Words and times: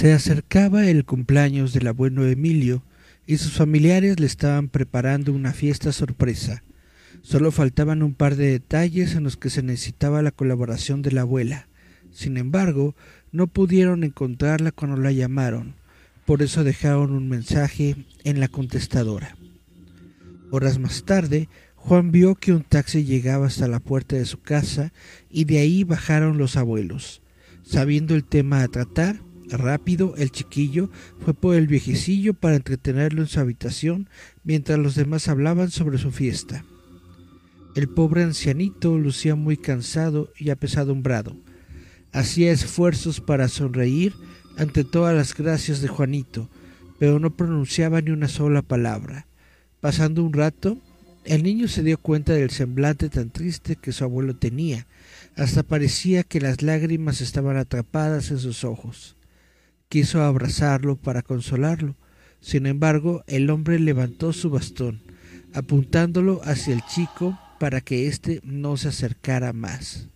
Se 0.00 0.14
acercaba 0.14 0.88
el 0.88 1.04
cumpleaños 1.04 1.74
del 1.74 1.86
abuelo 1.86 2.26
Emilio 2.26 2.82
y 3.26 3.36
sus 3.36 3.52
familiares 3.52 4.18
le 4.18 4.24
estaban 4.24 4.70
preparando 4.70 5.30
una 5.30 5.52
fiesta 5.52 5.92
sorpresa. 5.92 6.62
Solo 7.20 7.52
faltaban 7.52 8.02
un 8.02 8.14
par 8.14 8.36
de 8.36 8.50
detalles 8.50 9.14
en 9.14 9.24
los 9.24 9.36
que 9.36 9.50
se 9.50 9.62
necesitaba 9.62 10.22
la 10.22 10.30
colaboración 10.30 11.02
de 11.02 11.12
la 11.12 11.20
abuela. 11.20 11.68
Sin 12.12 12.38
embargo, 12.38 12.96
no 13.30 13.46
pudieron 13.46 14.02
encontrarla 14.02 14.72
cuando 14.72 14.96
la 14.96 15.12
llamaron, 15.12 15.74
por 16.24 16.40
eso 16.40 16.64
dejaron 16.64 17.12
un 17.12 17.28
mensaje 17.28 17.94
en 18.24 18.40
la 18.40 18.48
contestadora. 18.48 19.36
Horas 20.50 20.78
más 20.78 21.04
tarde, 21.04 21.50
Juan 21.74 22.10
vio 22.10 22.36
que 22.36 22.54
un 22.54 22.62
taxi 22.62 23.04
llegaba 23.04 23.48
hasta 23.48 23.68
la 23.68 23.80
puerta 23.80 24.16
de 24.16 24.24
su 24.24 24.40
casa 24.40 24.94
y 25.28 25.44
de 25.44 25.58
ahí 25.58 25.84
bajaron 25.84 26.38
los 26.38 26.56
abuelos. 26.56 27.20
Sabiendo 27.62 28.14
el 28.14 28.24
tema 28.24 28.62
a 28.62 28.68
tratar, 28.68 29.20
Rápido, 29.50 30.14
el 30.16 30.30
chiquillo 30.30 30.90
fue 31.24 31.34
por 31.34 31.56
el 31.56 31.66
viejecillo 31.66 32.34
para 32.34 32.54
entretenerlo 32.54 33.22
en 33.22 33.28
su 33.28 33.40
habitación 33.40 34.08
mientras 34.44 34.78
los 34.78 34.94
demás 34.94 35.28
hablaban 35.28 35.70
sobre 35.70 35.98
su 35.98 36.12
fiesta. 36.12 36.64
El 37.74 37.88
pobre 37.88 38.22
ancianito 38.22 38.96
lucía 38.96 39.34
muy 39.34 39.56
cansado 39.56 40.32
y 40.38 40.50
apesadumbrado. 40.50 41.36
Hacía 42.12 42.52
esfuerzos 42.52 43.20
para 43.20 43.48
sonreír 43.48 44.14
ante 44.56 44.84
todas 44.84 45.16
las 45.16 45.34
gracias 45.34 45.80
de 45.80 45.88
Juanito, 45.88 46.48
pero 46.98 47.18
no 47.18 47.36
pronunciaba 47.36 48.00
ni 48.00 48.10
una 48.10 48.28
sola 48.28 48.62
palabra. 48.62 49.26
Pasando 49.80 50.22
un 50.22 50.32
rato, 50.32 50.78
el 51.24 51.42
niño 51.42 51.66
se 51.66 51.82
dio 51.82 51.98
cuenta 51.98 52.34
del 52.34 52.50
semblante 52.50 53.08
tan 53.08 53.30
triste 53.30 53.76
que 53.76 53.92
su 53.92 54.04
abuelo 54.04 54.36
tenía, 54.36 54.86
hasta 55.36 55.62
parecía 55.62 56.22
que 56.22 56.40
las 56.40 56.62
lágrimas 56.62 57.20
estaban 57.20 57.56
atrapadas 57.56 58.30
en 58.30 58.38
sus 58.38 58.64
ojos 58.64 59.16
quiso 59.90 60.22
abrazarlo 60.22 60.94
para 60.96 61.20
consolarlo. 61.20 61.96
Sin 62.40 62.66
embargo, 62.66 63.24
el 63.26 63.50
hombre 63.50 63.78
levantó 63.78 64.32
su 64.32 64.48
bastón, 64.48 65.02
apuntándolo 65.52 66.40
hacia 66.44 66.72
el 66.72 66.82
chico 66.86 67.38
para 67.58 67.82
que 67.82 68.06
éste 68.06 68.40
no 68.44 68.78
se 68.78 68.88
acercara 68.88 69.52
más. 69.52 70.06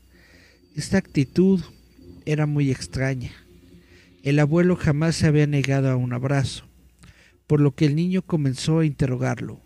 Esta 0.76 0.96
actitud 0.96 1.60
era 2.24 2.46
muy 2.46 2.70
extraña. 2.70 3.32
El 4.22 4.38
abuelo 4.38 4.76
jamás 4.76 5.16
se 5.16 5.26
había 5.26 5.46
negado 5.46 5.90
a 5.90 5.96
un 5.96 6.12
abrazo, 6.12 6.64
por 7.48 7.60
lo 7.60 7.74
que 7.74 7.84
el 7.84 7.96
niño 7.96 8.22
comenzó 8.22 8.78
a 8.78 8.86
interrogarlo. 8.86 9.60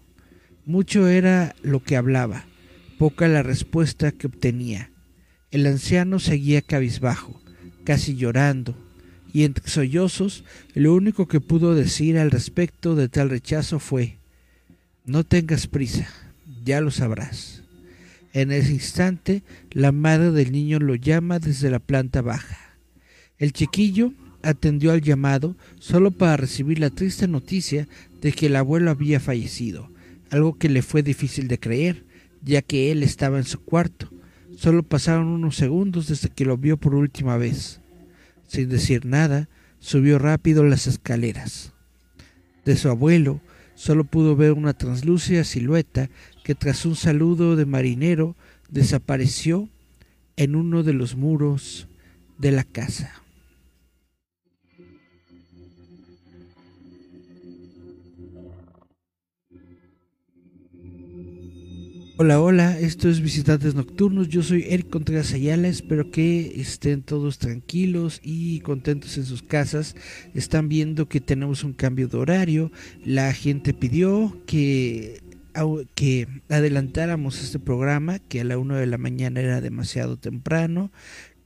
Mucho 0.65 1.07
era 1.07 1.55
lo 1.63 1.83
que 1.83 1.97
hablaba, 1.97 2.47
poca 2.99 3.29
la 3.29 3.43
respuesta 3.43 4.11
que 4.11 4.27
obtenía. 4.27 4.91
El 5.51 5.67
anciano 5.67 6.19
seguía 6.19 6.63
cabizbajo, 6.63 7.41
casi 7.85 8.17
llorando, 8.17 8.88
y 9.38 9.44
entre 9.44 9.69
sollozos 9.69 10.43
lo 10.75 10.93
único 10.94 11.28
que 11.28 11.41
pudo 11.41 11.76
decir 11.76 12.19
al 12.19 12.32
respecto 12.32 12.97
de 12.97 13.09
tal 13.09 13.31
rechazo 13.31 13.78
fue 13.78 14.16
No 15.06 15.22
tengas 15.22 15.69
prisa, 15.69 16.09
ya 16.65 16.81
lo 16.81 16.91
sabrás. 16.91 17.62
En 18.32 18.50
ese 18.50 18.72
instante 18.72 19.44
la 19.71 19.93
madre 19.93 20.32
del 20.32 20.50
niño 20.50 20.81
lo 20.81 20.97
llama 20.97 21.38
desde 21.38 21.71
la 21.71 21.78
planta 21.78 22.21
baja. 22.21 22.59
El 23.38 23.53
chiquillo 23.53 24.12
atendió 24.43 24.91
al 24.91 25.03
llamado 25.03 25.55
solo 25.78 26.10
para 26.10 26.37
recibir 26.37 26.81
la 26.81 26.91
triste 26.91 27.28
noticia 27.28 27.87
de 28.20 28.32
que 28.32 28.47
el 28.47 28.56
abuelo 28.56 28.91
había 28.91 29.20
fallecido, 29.20 29.88
algo 30.31 30.59
que 30.59 30.69
le 30.69 30.82
fue 30.82 31.05
difícil 31.05 31.47
de 31.47 31.60
creer, 31.60 32.03
ya 32.43 32.60
que 32.60 32.91
él 32.91 33.05
estaba 33.05 33.38
en 33.38 33.44
su 33.44 33.60
cuarto. 33.60 34.10
Solo 34.56 34.82
pasaron 34.82 35.28
unos 35.28 35.55
segundos 35.55 36.09
desde 36.09 36.28
que 36.28 36.44
lo 36.44 36.56
vio 36.56 36.76
por 36.76 36.97
última 36.97 37.37
vez. 37.37 37.81
Sin 38.49 38.69
decir 38.69 39.05
nada, 39.05 39.49
subió 39.79 40.19
rápido 40.19 40.65
las 40.65 40.87
escaleras. 40.87 41.73
De 42.65 42.77
su 42.77 42.89
abuelo 42.89 43.41
solo 43.77 44.03
pudo 44.05 44.35
ver 44.35 44.53
una 44.53 44.73
translúcida 44.73 45.45
silueta 45.45 46.11
que 46.43 46.57
tras 46.57 46.85
un 46.85 46.97
saludo 46.97 47.55
de 47.55 47.65
marinero 47.65 48.35
desapareció 48.69 49.69
en 50.37 50.57
uno 50.57 50.83
de 50.83 50.95
los 50.95 51.15
muros 51.15 51.89
de 52.39 52.51
la 52.51 52.65
casa. 52.65 53.23
Hola, 62.20 62.41
hola, 62.41 62.76
esto 62.81 63.09
es 63.09 63.20
Visitantes 63.20 63.76
Nocturnos, 63.76 64.29
yo 64.29 64.43
soy 64.43 64.65
Eric 64.69 64.91
Contreras 64.91 65.32
Ayala, 65.35 65.69
espero 65.69 66.11
que 66.11 66.61
estén 66.61 67.03
todos 67.03 67.38
tranquilos 67.38 68.20
y 68.25 68.59
contentos 68.59 69.17
en 69.19 69.25
sus 69.25 69.44
casas. 69.44 69.94
Están 70.35 70.69
viendo 70.69 71.09
que 71.09 71.20
tenemos 71.20 71.62
un 71.62 71.75
cambio 71.75 72.09
de 72.09 72.19
horario, 72.19 72.73
la 73.05 73.32
gente 73.32 73.73
pidió 73.73 74.37
que, 74.47 75.20
adelantáramos 76.49 77.41
este 77.41 77.61
programa, 77.61 78.19
que 78.19 78.41
a 78.41 78.44
la 78.44 78.59
una 78.59 78.79
de 78.79 78.87
la 78.87 78.99
mañana 78.99 79.38
era 79.38 79.61
demasiado 79.61 80.17
temprano, 80.17 80.91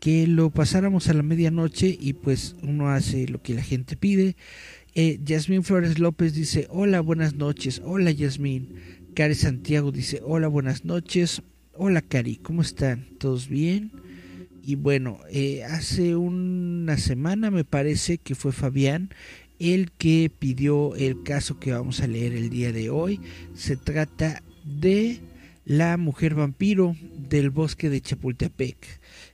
que 0.01 0.27
lo 0.27 0.49
pasáramos 0.49 1.07
a 1.09 1.13
la 1.13 1.23
medianoche 1.23 1.99
y 2.01 2.15
pues 2.15 2.57
uno 2.63 2.89
hace 2.89 3.29
lo 3.29 3.43
que 3.43 3.53
la 3.53 3.63
gente 3.63 3.95
pide. 3.95 4.37
Eh, 4.95 5.21
Yasmín 5.23 5.65
Flores 5.65 5.99
López 5.99 6.33
dice, 6.33 6.67
hola, 6.71 7.03
buenas 7.03 7.35
noches, 7.35 7.83
hola 7.85 8.11
Yasmín. 8.11 9.02
Cari 9.15 9.35
Santiago 9.35 9.93
dice, 9.93 10.23
hola, 10.25 10.49
buenas 10.49 10.87
noches. 10.87 11.43
Hola 11.75 12.01
Cari, 12.01 12.37
¿cómo 12.37 12.63
están? 12.63 13.05
¿Todos 13.19 13.47
bien? 13.47 13.93
Y 14.63 14.77
bueno, 14.77 15.19
eh, 15.31 15.65
hace 15.65 16.17
una 16.17 16.97
semana 16.97 17.51
me 17.51 17.65
parece 17.65 18.17
que 18.17 18.35
fue 18.35 18.53
Fabián 18.53 19.11
el 19.59 19.93
que 19.93 20.31
pidió 20.37 20.95
el 20.97 21.23
caso 21.25 21.61
que 21.61 21.73
vamos 21.73 22.01
a 22.01 22.07
leer 22.07 22.33
el 22.33 22.49
día 22.49 22.73
de 22.73 22.89
hoy. 22.89 23.21
Se 23.55 23.77
trata 23.77 24.43
de 24.65 25.21
la 25.67 25.99
mujer 25.99 26.35
vampiro 26.35 26.97
del 27.29 27.51
bosque 27.51 27.91
de 27.91 28.01
Chapultepec. 28.01 28.79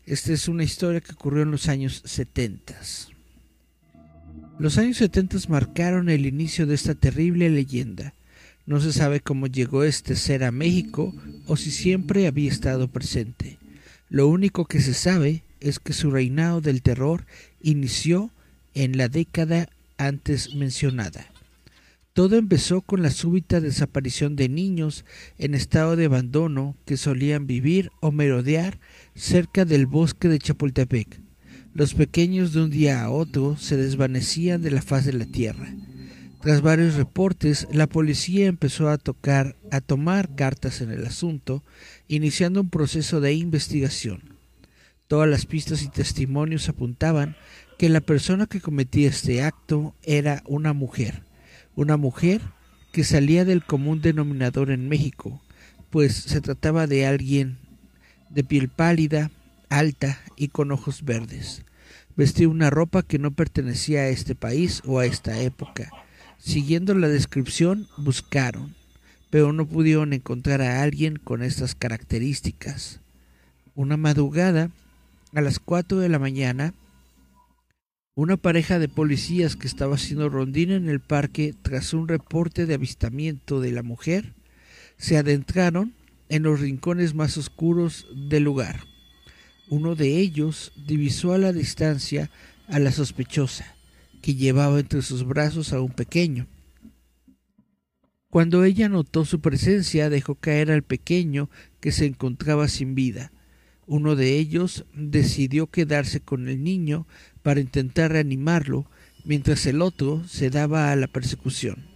Esta 0.06 0.32
es 0.32 0.48
una 0.48 0.64
historia 0.64 1.00
que 1.00 1.12
ocurrió 1.12 1.44
en 1.44 1.52
los 1.52 1.68
años 1.68 2.02
70. 2.04 2.74
Los 4.58 4.76
años 4.76 4.96
70 4.96 5.38
marcaron 5.48 6.08
el 6.08 6.26
inicio 6.26 6.66
de 6.66 6.74
esta 6.74 6.96
terrible 6.96 7.48
leyenda. 7.48 8.12
No 8.68 8.82
se 8.82 8.92
sabe 8.92 9.20
cómo 9.20 9.46
llegó 9.46 9.82
este 9.82 10.14
ser 10.14 10.44
a 10.44 10.52
México 10.52 11.14
o 11.46 11.56
si 11.56 11.70
siempre 11.70 12.26
había 12.26 12.50
estado 12.50 12.86
presente. 12.88 13.56
Lo 14.10 14.28
único 14.28 14.66
que 14.66 14.82
se 14.82 14.92
sabe 14.92 15.42
es 15.60 15.78
que 15.78 15.94
su 15.94 16.10
reinado 16.10 16.60
del 16.60 16.82
terror 16.82 17.24
inició 17.62 18.30
en 18.74 18.98
la 18.98 19.08
década 19.08 19.70
antes 19.96 20.54
mencionada. 20.54 21.28
Todo 22.12 22.36
empezó 22.36 22.82
con 22.82 23.00
la 23.00 23.10
súbita 23.10 23.62
desaparición 23.62 24.36
de 24.36 24.50
niños 24.50 25.06
en 25.38 25.54
estado 25.54 25.96
de 25.96 26.04
abandono 26.04 26.76
que 26.84 26.98
solían 26.98 27.46
vivir 27.46 27.90
o 28.00 28.12
merodear 28.12 28.78
cerca 29.14 29.64
del 29.64 29.86
bosque 29.86 30.28
de 30.28 30.40
Chapultepec. 30.40 31.18
Los 31.72 31.94
pequeños 31.94 32.52
de 32.52 32.64
un 32.64 32.70
día 32.70 33.02
a 33.02 33.08
otro 33.08 33.56
se 33.56 33.78
desvanecían 33.78 34.60
de 34.60 34.72
la 34.72 34.82
faz 34.82 35.06
de 35.06 35.14
la 35.14 35.24
tierra. 35.24 35.74
Tras 36.40 36.62
varios 36.62 36.94
reportes, 36.94 37.66
la 37.72 37.88
policía 37.88 38.46
empezó 38.46 38.88
a 38.88 38.98
tocar 38.98 39.56
a 39.72 39.80
tomar 39.80 40.36
cartas 40.36 40.80
en 40.80 40.92
el 40.92 41.04
asunto, 41.04 41.64
iniciando 42.06 42.60
un 42.60 42.70
proceso 42.70 43.20
de 43.20 43.34
investigación. 43.34 44.36
Todas 45.08 45.28
las 45.28 45.46
pistas 45.46 45.82
y 45.82 45.88
testimonios 45.88 46.68
apuntaban 46.68 47.36
que 47.76 47.88
la 47.88 48.00
persona 48.00 48.46
que 48.46 48.60
cometía 48.60 49.08
este 49.08 49.42
acto 49.42 49.96
era 50.04 50.44
una 50.46 50.72
mujer, 50.74 51.24
una 51.74 51.96
mujer 51.96 52.40
que 52.92 53.02
salía 53.02 53.44
del 53.44 53.64
común 53.64 54.00
denominador 54.00 54.70
en 54.70 54.88
México, 54.88 55.42
pues 55.90 56.14
se 56.14 56.40
trataba 56.40 56.86
de 56.86 57.04
alguien 57.04 57.58
de 58.30 58.44
piel 58.44 58.68
pálida, 58.68 59.32
alta 59.70 60.20
y 60.36 60.48
con 60.48 60.70
ojos 60.70 61.04
verdes. 61.04 61.64
Vestía 62.16 62.48
una 62.48 62.70
ropa 62.70 63.02
que 63.02 63.18
no 63.18 63.32
pertenecía 63.32 64.02
a 64.02 64.08
este 64.08 64.36
país 64.36 64.82
o 64.86 65.00
a 65.00 65.06
esta 65.06 65.40
época 65.40 65.90
Siguiendo 66.38 66.94
la 66.94 67.08
descripción, 67.08 67.88
buscaron, 67.96 68.74
pero 69.28 69.52
no 69.52 69.66
pudieron 69.66 70.12
encontrar 70.12 70.62
a 70.62 70.82
alguien 70.82 71.16
con 71.16 71.42
estas 71.42 71.74
características. 71.74 73.00
Una 73.74 73.96
madrugada, 73.96 74.70
a 75.34 75.40
las 75.40 75.58
4 75.58 75.98
de 75.98 76.08
la 76.08 76.20
mañana, 76.20 76.74
una 78.14 78.36
pareja 78.36 78.78
de 78.78 78.88
policías 78.88 79.56
que 79.56 79.66
estaba 79.66 79.96
haciendo 79.96 80.28
rondín 80.28 80.70
en 80.70 80.88
el 80.88 81.00
parque 81.00 81.54
tras 81.60 81.92
un 81.92 82.06
reporte 82.06 82.66
de 82.66 82.74
avistamiento 82.74 83.60
de 83.60 83.72
la 83.72 83.82
mujer, 83.82 84.32
se 84.96 85.16
adentraron 85.16 85.92
en 86.28 86.44
los 86.44 86.60
rincones 86.60 87.14
más 87.14 87.36
oscuros 87.36 88.06
del 88.28 88.44
lugar. 88.44 88.84
Uno 89.68 89.96
de 89.96 90.18
ellos 90.18 90.72
divisó 90.86 91.32
a 91.32 91.38
la 91.38 91.52
distancia 91.52 92.30
a 92.68 92.78
la 92.78 92.92
sospechosa 92.92 93.77
que 94.20 94.34
llevaba 94.34 94.80
entre 94.80 95.02
sus 95.02 95.24
brazos 95.24 95.72
a 95.72 95.80
un 95.80 95.90
pequeño. 95.90 96.46
Cuando 98.30 98.64
ella 98.64 98.88
notó 98.88 99.24
su 99.24 99.40
presencia, 99.40 100.10
dejó 100.10 100.34
caer 100.34 100.70
al 100.70 100.82
pequeño 100.82 101.48
que 101.80 101.92
se 101.92 102.04
encontraba 102.04 102.68
sin 102.68 102.94
vida. 102.94 103.32
Uno 103.86 104.16
de 104.16 104.38
ellos 104.38 104.84
decidió 104.94 105.68
quedarse 105.68 106.20
con 106.20 106.46
el 106.48 106.62
niño 106.62 107.06
para 107.42 107.60
intentar 107.60 108.12
reanimarlo 108.12 108.90
mientras 109.24 109.64
el 109.66 109.80
otro 109.80 110.26
se 110.28 110.50
daba 110.50 110.92
a 110.92 110.96
la 110.96 111.06
persecución. 111.06 111.86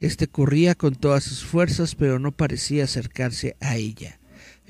Este 0.00 0.28
corría 0.28 0.74
con 0.74 0.94
todas 0.94 1.24
sus 1.24 1.44
fuerzas, 1.44 1.94
pero 1.94 2.18
no 2.18 2.32
parecía 2.32 2.84
acercarse 2.84 3.56
a 3.60 3.76
ella. 3.76 4.18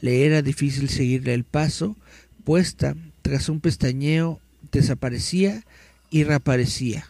Le 0.01 0.27
era 0.27 0.43
difícil 0.43 0.89
seguirle 0.89 1.35
el 1.35 1.45
paso, 1.45 1.97
puesta, 2.43 2.97
tras 3.23 3.49
un 3.49 3.61
pestañeo, 3.61 4.41
desaparecía 4.73 5.65
y 6.11 6.25
reaparecía. 6.25 7.07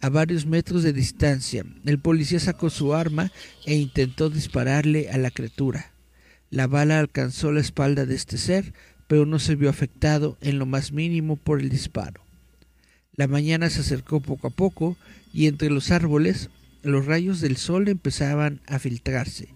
A 0.00 0.10
varios 0.10 0.44
metros 0.46 0.82
de 0.82 0.92
distancia, 0.92 1.64
el 1.84 1.98
policía 1.98 2.38
sacó 2.38 2.68
su 2.68 2.94
arma 2.94 3.32
e 3.64 3.76
intentó 3.76 4.28
dispararle 4.28 5.10
a 5.10 5.16
la 5.16 5.30
criatura. 5.30 5.92
La 6.50 6.66
bala 6.66 6.98
alcanzó 6.98 7.50
la 7.50 7.60
espalda 7.60 8.06
de 8.06 8.14
este 8.14 8.36
ser, 8.36 8.74
pero 9.08 9.24
no 9.26 9.38
se 9.38 9.54
vio 9.54 9.70
afectado 9.70 10.36
en 10.40 10.58
lo 10.58 10.66
más 10.66 10.92
mínimo 10.92 11.36
por 11.36 11.60
el 11.60 11.70
disparo. 11.70 12.20
La 13.14 13.26
mañana 13.26 13.70
se 13.70 13.80
acercó 13.80 14.20
poco 14.20 14.48
a 14.48 14.50
poco 14.50 14.96
y 15.32 15.46
entre 15.46 15.70
los 15.70 15.90
árboles 15.90 16.50
los 16.82 17.06
rayos 17.06 17.40
del 17.40 17.56
sol 17.56 17.88
empezaban 17.88 18.60
a 18.66 18.78
filtrarse. 18.78 19.48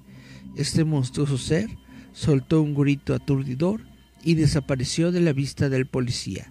Este 0.56 0.84
monstruoso 0.84 1.38
ser 1.38 1.68
soltó 2.12 2.62
un 2.62 2.74
grito 2.74 3.14
aturdidor 3.14 3.82
y 4.24 4.34
desapareció 4.34 5.12
de 5.12 5.20
la 5.20 5.32
vista 5.32 5.68
del 5.68 5.86
policía. 5.86 6.50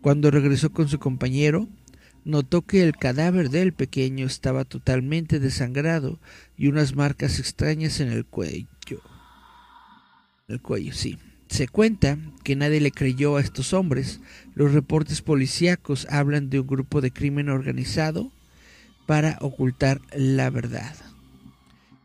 Cuando 0.00 0.30
regresó 0.30 0.70
con 0.72 0.88
su 0.88 0.98
compañero, 0.98 1.68
notó 2.24 2.62
que 2.62 2.82
el 2.82 2.96
cadáver 2.96 3.50
del 3.50 3.72
pequeño 3.72 4.26
estaba 4.26 4.64
totalmente 4.64 5.40
desangrado 5.40 6.20
y 6.56 6.68
unas 6.68 6.94
marcas 6.94 7.38
extrañas 7.38 8.00
en 8.00 8.08
el 8.08 8.24
cuello. 8.24 8.68
El 10.46 10.62
cuello, 10.62 10.94
sí. 10.94 11.18
Se 11.48 11.68
cuenta 11.68 12.18
que 12.44 12.56
nadie 12.56 12.80
le 12.80 12.90
creyó 12.90 13.36
a 13.36 13.40
estos 13.40 13.72
hombres. 13.72 14.20
Los 14.54 14.72
reportes 14.72 15.22
policíacos 15.22 16.06
hablan 16.10 16.50
de 16.50 16.60
un 16.60 16.66
grupo 16.66 17.00
de 17.00 17.10
crimen 17.10 17.48
organizado 17.48 18.30
para 19.06 19.38
ocultar 19.40 20.00
la 20.14 20.50
verdad. 20.50 20.94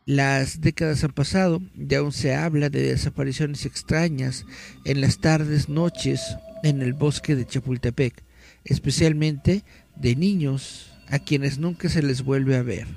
Las 0.06 0.60
décadas 0.62 1.04
han 1.04 1.12
pasado 1.12 1.62
y 1.78 1.94
aún 1.96 2.12
se 2.12 2.36
habla 2.36 2.70
de 2.70 2.84
desapariciones 2.84 3.66
extrañas 3.66 4.46
en 4.84 5.00
las 5.00 5.20
tardes, 5.20 5.70
noches 5.70 6.22
en 6.64 6.82
el 6.82 6.94
bosque 6.94 7.36
de 7.36 7.46
Chapultepec, 7.46 8.24
especialmente 8.64 9.64
de 9.96 10.16
niños 10.16 10.92
a 11.10 11.20
quienes 11.20 11.60
nunca 11.60 11.90
se 11.90 12.02
les 12.02 12.24
vuelve 12.24 12.56
a 12.56 12.64
ver, 12.64 12.88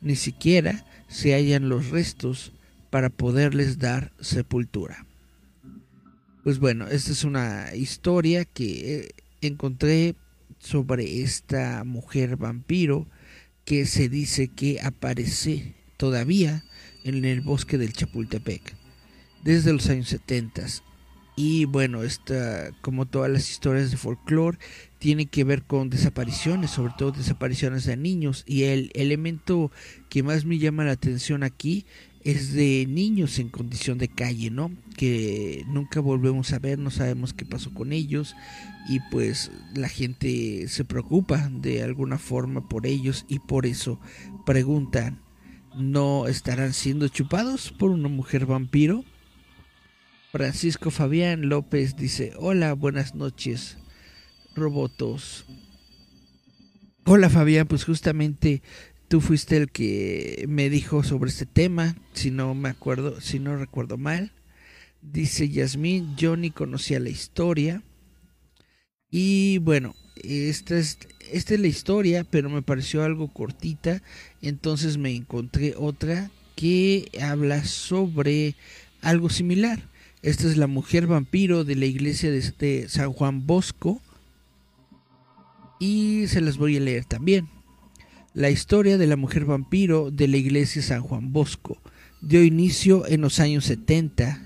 ni 0.00 0.14
siquiera 0.14 0.86
se 1.08 1.32
hallan 1.32 1.68
los 1.68 1.90
restos 1.90 2.52
para 2.90 3.10
poderles 3.10 3.78
dar 3.78 4.12
sepultura. 4.20 5.06
Pues 6.44 6.60
bueno, 6.60 6.86
esta 6.86 7.10
es 7.10 7.24
una 7.24 7.74
historia 7.74 8.44
que 8.44 9.00
eh, 9.00 9.08
encontré 9.40 10.14
sobre 10.58 11.22
esta 11.22 11.82
mujer 11.84 12.36
vampiro 12.36 13.08
que 13.64 13.84
se 13.86 14.08
dice 14.08 14.48
que 14.48 14.80
aparece 14.80 15.74
todavía 15.96 16.62
en 17.02 17.24
el 17.24 17.40
bosque 17.40 17.78
del 17.78 17.92
Chapultepec 17.92 18.76
desde 19.42 19.72
los 19.72 19.88
años 19.88 20.08
70. 20.08 20.66
Y 21.36 21.66
bueno, 21.66 22.02
esta, 22.02 22.70
como 22.80 23.04
todas 23.04 23.30
las 23.30 23.50
historias 23.50 23.90
de 23.90 23.98
folclore, 23.98 24.58
tiene 24.98 25.26
que 25.26 25.44
ver 25.44 25.62
con 25.64 25.90
desapariciones, 25.90 26.70
sobre 26.70 26.94
todo 26.96 27.12
desapariciones 27.12 27.84
de 27.84 27.98
niños. 27.98 28.42
Y 28.46 28.64
el 28.64 28.90
elemento 28.94 29.70
que 30.08 30.22
más 30.22 30.46
me 30.46 30.58
llama 30.58 30.84
la 30.84 30.92
atención 30.92 31.42
aquí 31.42 31.84
es 32.24 32.54
de 32.54 32.86
niños 32.88 33.38
en 33.38 33.50
condición 33.50 33.98
de 33.98 34.08
calle, 34.08 34.50
¿no? 34.50 34.72
Que 34.96 35.64
nunca 35.68 36.00
volvemos 36.00 36.52
a 36.52 36.58
ver, 36.58 36.78
no 36.78 36.90
sabemos 36.90 37.34
qué 37.34 37.44
pasó 37.44 37.72
con 37.72 37.92
ellos 37.92 38.34
y 38.88 38.98
pues 39.12 39.52
la 39.74 39.88
gente 39.88 40.66
se 40.66 40.84
preocupa 40.84 41.50
de 41.52 41.84
alguna 41.84 42.18
forma 42.18 42.68
por 42.68 42.86
ellos 42.86 43.26
y 43.28 43.38
por 43.38 43.64
eso 43.64 44.00
preguntan, 44.44 45.20
¿no 45.76 46.26
estarán 46.26 46.72
siendo 46.72 47.06
chupados 47.06 47.70
por 47.70 47.90
una 47.90 48.08
mujer 48.08 48.46
vampiro? 48.46 49.04
Francisco 50.36 50.90
Fabián 50.90 51.48
López 51.48 51.96
dice, 51.96 52.32
hola, 52.36 52.74
buenas 52.74 53.14
noches, 53.14 53.78
robotos. 54.54 55.46
Hola 57.06 57.30
Fabián, 57.30 57.66
pues 57.66 57.84
justamente 57.84 58.62
Tú 59.08 59.20
fuiste 59.20 59.56
el 59.56 59.70
que 59.70 60.44
me 60.48 60.68
dijo 60.68 61.04
sobre 61.04 61.30
este 61.30 61.46
tema, 61.46 61.96
si 62.12 62.32
no 62.32 62.54
me 62.54 62.68
acuerdo, 62.68 63.20
si 63.20 63.38
no 63.38 63.56
recuerdo 63.56 63.96
mal. 63.96 64.32
Dice 65.00 65.48
Yasmín, 65.48 66.16
yo 66.16 66.36
ni 66.36 66.50
conocía 66.50 66.98
la 66.98 67.10
historia. 67.10 67.82
Y 69.08 69.58
bueno, 69.58 69.94
esta 70.16 70.76
es, 70.76 70.98
esta 71.30 71.54
es 71.54 71.60
la 71.60 71.68
historia, 71.68 72.24
pero 72.24 72.50
me 72.50 72.62
pareció 72.62 73.04
algo 73.04 73.32
cortita. 73.32 74.02
Entonces 74.42 74.98
me 74.98 75.14
encontré 75.14 75.74
otra 75.78 76.32
que 76.56 77.08
habla 77.22 77.64
sobre 77.64 78.56
algo 79.02 79.30
similar. 79.30 79.80
Esta 80.22 80.48
es 80.48 80.56
la 80.56 80.66
mujer 80.66 81.06
vampiro 81.06 81.64
de 81.64 81.76
la 81.76 81.86
iglesia 81.86 82.30
de 82.30 82.88
San 82.88 83.12
Juan 83.12 83.46
Bosco. 83.46 84.00
Y 85.78 86.24
se 86.28 86.40
las 86.40 86.56
voy 86.56 86.76
a 86.76 86.80
leer 86.80 87.04
también. 87.04 87.48
La 88.34 88.50
historia 88.50 88.98
de 88.98 89.06
la 89.06 89.16
mujer 89.16 89.44
vampiro 89.44 90.10
de 90.10 90.28
la 90.28 90.36
iglesia 90.36 90.82
San 90.82 91.00
Juan 91.02 91.32
Bosco 91.32 91.78
dio 92.20 92.42
inicio 92.42 93.06
en 93.06 93.20
los 93.20 93.40
años 93.40 93.64
70, 93.64 94.42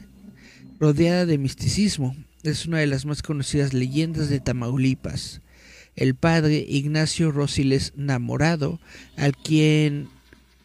rodeada 0.79 1.27
de 1.27 1.39
misticismo. 1.39 2.15
Es 2.43 2.67
una 2.67 2.79
de 2.79 2.87
las 2.87 3.07
más 3.07 3.23
conocidas 3.23 3.73
leyendas 3.73 4.29
de 4.29 4.41
Tamaulipas. 4.41 5.41
El 5.97 6.15
padre 6.15 6.65
Ignacio 6.69 7.33
Rosiles 7.33 7.93
Namorado, 7.97 8.81
al 9.17 9.37
quien 9.37 10.09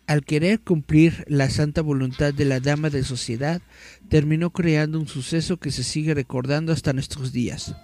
al 0.08 0.24
querer 0.24 0.60
cumplir 0.60 1.26
la 1.28 1.50
santa 1.50 1.82
voluntad 1.82 2.34
de 2.34 2.46
la 2.46 2.60
dama 2.60 2.90
de 2.90 3.04
sociedad, 3.04 3.62
terminó 4.10 4.52
creando 4.52 5.00
un 5.00 5.08
suceso 5.08 5.58
que 5.58 5.72
se 5.72 5.84
sigue 5.84 6.14
recordando 6.14 6.72
hasta 6.74 6.94
nuestros 6.94 7.32
días. 7.32 7.76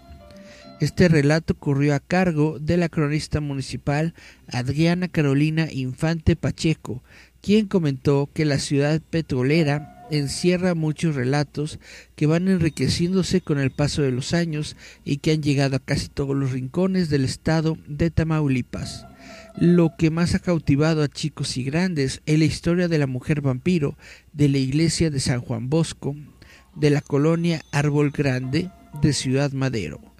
Este 0.79 1.07
relato 1.07 1.53
corrió 1.53 1.93
a 1.93 1.99
cargo 1.99 2.57
de 2.59 2.75
la 2.75 2.89
cronista 2.89 3.39
municipal 3.39 4.15
Adriana 4.47 5.07
Carolina 5.07 5.67
Infante 5.71 6.35
Pacheco, 6.35 7.03
quien 7.39 7.67
comentó 7.67 8.29
que 8.33 8.45
la 8.45 8.57
ciudad 8.57 8.99
petrolera 9.11 10.07
encierra 10.09 10.75
muchos 10.75 11.15
relatos 11.15 11.79
que 12.15 12.25
van 12.25 12.47
enriqueciéndose 12.47 13.41
con 13.41 13.59
el 13.59 13.71
paso 13.71 14.01
de 14.01 14.11
los 14.11 14.33
años 14.33 14.75
y 15.05 15.17
que 15.17 15.31
han 15.31 15.41
llegado 15.41 15.75
a 15.75 15.79
casi 15.79 16.09
todos 16.09 16.35
los 16.35 16.51
rincones 16.51 17.09
del 17.09 17.25
estado 17.25 17.77
de 17.87 18.11
Tamaulipas. 18.11 19.05
Lo 19.57 19.95
que 19.97 20.09
más 20.09 20.33
ha 20.35 20.39
cautivado 20.39 21.03
a 21.03 21.07
chicos 21.07 21.57
y 21.57 21.63
grandes 21.63 22.21
es 22.25 22.39
la 22.39 22.45
historia 22.45 22.87
de 22.87 22.97
la 22.97 23.07
mujer 23.07 23.41
vampiro 23.41 23.97
de 24.33 24.49
la 24.49 24.57
iglesia 24.57 25.09
de 25.09 25.19
San 25.19 25.41
Juan 25.41 25.69
Bosco, 25.69 26.15
de 26.75 26.89
la 26.89 27.01
colonia 27.01 27.61
Árbol 27.71 28.11
Grande 28.11 28.69
de 29.01 29.13
Ciudad 29.13 29.51
Madero 29.51 30.11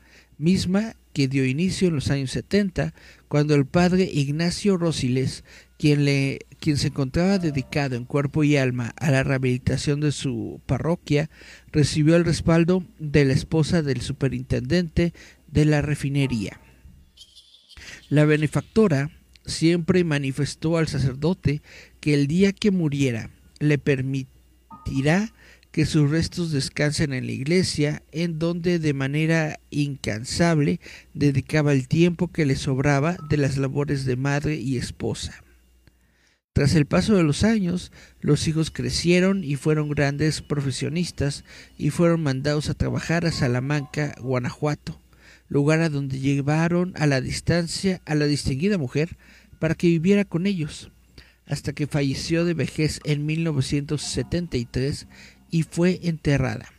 misma 0.41 0.95
que 1.13 1.27
dio 1.27 1.45
inicio 1.45 1.89
en 1.89 1.95
los 1.95 2.09
años 2.09 2.31
70, 2.31 2.93
cuando 3.27 3.53
el 3.53 3.65
padre 3.65 4.09
Ignacio 4.11 4.77
Rosiles, 4.77 5.43
quien, 5.77 6.05
le, 6.05 6.39
quien 6.59 6.77
se 6.77 6.87
encontraba 6.87 7.37
dedicado 7.37 7.95
en 7.95 8.05
cuerpo 8.05 8.43
y 8.43 8.57
alma 8.57 8.93
a 8.97 9.11
la 9.11 9.23
rehabilitación 9.23 9.99
de 9.99 10.11
su 10.11 10.61
parroquia, 10.65 11.29
recibió 11.71 12.15
el 12.15 12.25
respaldo 12.25 12.85
de 12.97 13.25
la 13.25 13.33
esposa 13.33 13.81
del 13.81 14.01
superintendente 14.01 15.13
de 15.47 15.65
la 15.65 15.81
refinería. 15.81 16.59
La 18.09 18.25
benefactora 18.25 19.11
siempre 19.45 20.03
manifestó 20.03 20.77
al 20.77 20.87
sacerdote 20.87 21.61
que 21.99 22.13
el 22.13 22.27
día 22.27 22.53
que 22.53 22.71
muriera 22.71 23.29
le 23.59 23.77
permitirá 23.77 25.33
que 25.71 25.85
sus 25.85 26.09
restos 26.09 26.51
descansen 26.51 27.13
en 27.13 27.25
la 27.25 27.31
iglesia, 27.31 28.03
en 28.11 28.39
donde 28.39 28.77
de 28.77 28.93
manera 28.93 29.59
incansable 29.69 30.79
dedicaba 31.13 31.71
el 31.71 31.87
tiempo 31.87 32.27
que 32.27 32.45
le 32.45 32.55
sobraba 32.55 33.17
de 33.29 33.37
las 33.37 33.57
labores 33.57 34.05
de 34.05 34.17
madre 34.17 34.55
y 34.55 34.77
esposa. 34.77 35.43
Tras 36.53 36.75
el 36.75 36.85
paso 36.85 37.15
de 37.15 37.23
los 37.23 37.45
años, 37.45 37.93
los 38.19 38.45
hijos 38.49 38.71
crecieron 38.71 39.45
y 39.45 39.55
fueron 39.55 39.89
grandes 39.89 40.41
profesionistas 40.41 41.45
y 41.77 41.91
fueron 41.91 42.21
mandados 42.21 42.69
a 42.69 42.73
trabajar 42.73 43.25
a 43.25 43.31
Salamanca, 43.31 44.13
Guanajuato, 44.19 45.00
lugar 45.51 45.81
a 45.81 45.89
donde 45.89 46.17
llevaron 46.17 46.93
a 46.95 47.05
la 47.07 47.19
distancia 47.19 47.99
a 48.05 48.15
la 48.15 48.25
distinguida 48.25 48.77
mujer 48.77 49.17
para 49.59 49.75
que 49.75 49.87
viviera 49.87 50.23
con 50.23 50.47
ellos, 50.47 50.91
hasta 51.45 51.73
que 51.73 51.87
falleció 51.87 52.45
de 52.45 52.53
vejez 52.53 53.01
en 53.03 53.25
1973 53.25 55.07
y 55.51 55.63
fue 55.63 55.99
enterrada. 56.03 56.71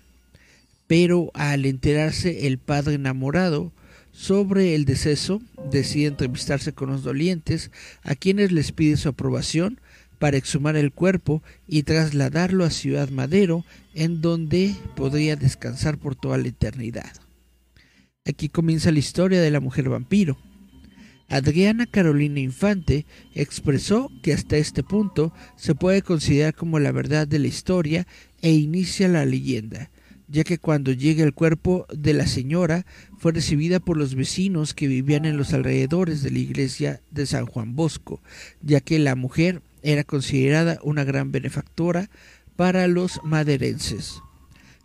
Pero 0.86 1.30
al 1.34 1.66
enterarse 1.66 2.46
el 2.46 2.56
padre 2.56 2.94
enamorado 2.94 3.72
sobre 4.10 4.74
el 4.74 4.86
deceso, 4.86 5.42
decide 5.70 6.06
entrevistarse 6.06 6.72
con 6.72 6.88
los 6.88 7.02
dolientes, 7.02 7.70
a 8.02 8.14
quienes 8.14 8.52
les 8.52 8.72
pide 8.72 8.96
su 8.96 9.10
aprobación 9.10 9.80
para 10.18 10.38
exhumar 10.38 10.76
el 10.76 10.92
cuerpo 10.92 11.42
y 11.68 11.82
trasladarlo 11.82 12.64
a 12.64 12.70
Ciudad 12.70 13.10
Madero, 13.10 13.66
en 13.94 14.22
donde 14.22 14.74
podría 14.96 15.36
descansar 15.36 15.98
por 15.98 16.14
toda 16.14 16.38
la 16.38 16.48
eternidad. 16.48 17.21
Aquí 18.24 18.48
comienza 18.48 18.92
la 18.92 19.00
historia 19.00 19.40
de 19.40 19.50
la 19.50 19.58
mujer 19.58 19.88
vampiro. 19.88 20.38
Adriana 21.28 21.86
Carolina 21.86 22.38
Infante 22.38 23.04
expresó 23.34 24.12
que 24.22 24.32
hasta 24.32 24.56
este 24.58 24.84
punto 24.84 25.32
se 25.56 25.74
puede 25.74 26.02
considerar 26.02 26.54
como 26.54 26.78
la 26.78 26.92
verdad 26.92 27.26
de 27.26 27.40
la 27.40 27.48
historia 27.48 28.06
e 28.40 28.52
inicia 28.52 29.08
la 29.08 29.24
leyenda, 29.24 29.90
ya 30.28 30.44
que 30.44 30.58
cuando 30.58 30.92
llega 30.92 31.24
el 31.24 31.34
cuerpo 31.34 31.84
de 31.92 32.14
la 32.14 32.28
señora 32.28 32.86
fue 33.18 33.32
recibida 33.32 33.80
por 33.80 33.96
los 33.96 34.14
vecinos 34.14 34.72
que 34.72 34.86
vivían 34.86 35.24
en 35.24 35.36
los 35.36 35.52
alrededores 35.52 36.22
de 36.22 36.30
la 36.30 36.38
iglesia 36.38 37.00
de 37.10 37.26
San 37.26 37.46
Juan 37.46 37.74
Bosco, 37.74 38.22
ya 38.60 38.80
que 38.80 39.00
la 39.00 39.16
mujer 39.16 39.62
era 39.82 40.04
considerada 40.04 40.78
una 40.84 41.02
gran 41.02 41.32
benefactora 41.32 42.08
para 42.54 42.86
los 42.86 43.20
maderenses. 43.24 44.22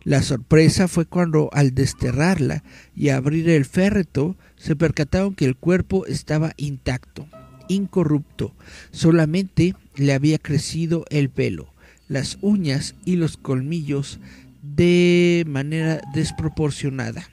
La 0.08 0.22
sorpresa 0.22 0.88
fue 0.88 1.04
cuando 1.04 1.50
al 1.52 1.74
desterrarla 1.74 2.64
y 2.96 3.10
abrir 3.10 3.46
el 3.50 3.66
féretro 3.66 4.38
se 4.56 4.74
percataron 4.74 5.34
que 5.34 5.44
el 5.44 5.54
cuerpo 5.54 6.06
estaba 6.06 6.54
intacto, 6.56 7.28
incorrupto, 7.68 8.54
solamente 8.90 9.74
le 9.96 10.14
había 10.14 10.38
crecido 10.38 11.04
el 11.10 11.28
pelo, 11.28 11.74
las 12.08 12.38
uñas 12.40 12.94
y 13.04 13.16
los 13.16 13.36
colmillos 13.36 14.18
de 14.62 15.44
manera 15.46 16.00
desproporcionada, 16.14 17.28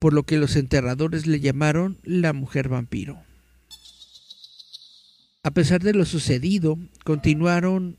por 0.00 0.14
lo 0.14 0.24
que 0.24 0.38
los 0.38 0.56
enterradores 0.56 1.28
le 1.28 1.38
llamaron 1.38 1.96
la 2.02 2.32
mujer 2.32 2.68
vampiro. 2.68 3.22
A 5.44 5.52
pesar 5.52 5.80
de 5.80 5.94
lo 5.94 6.06
sucedido, 6.06 6.76
continuaron 7.04 7.98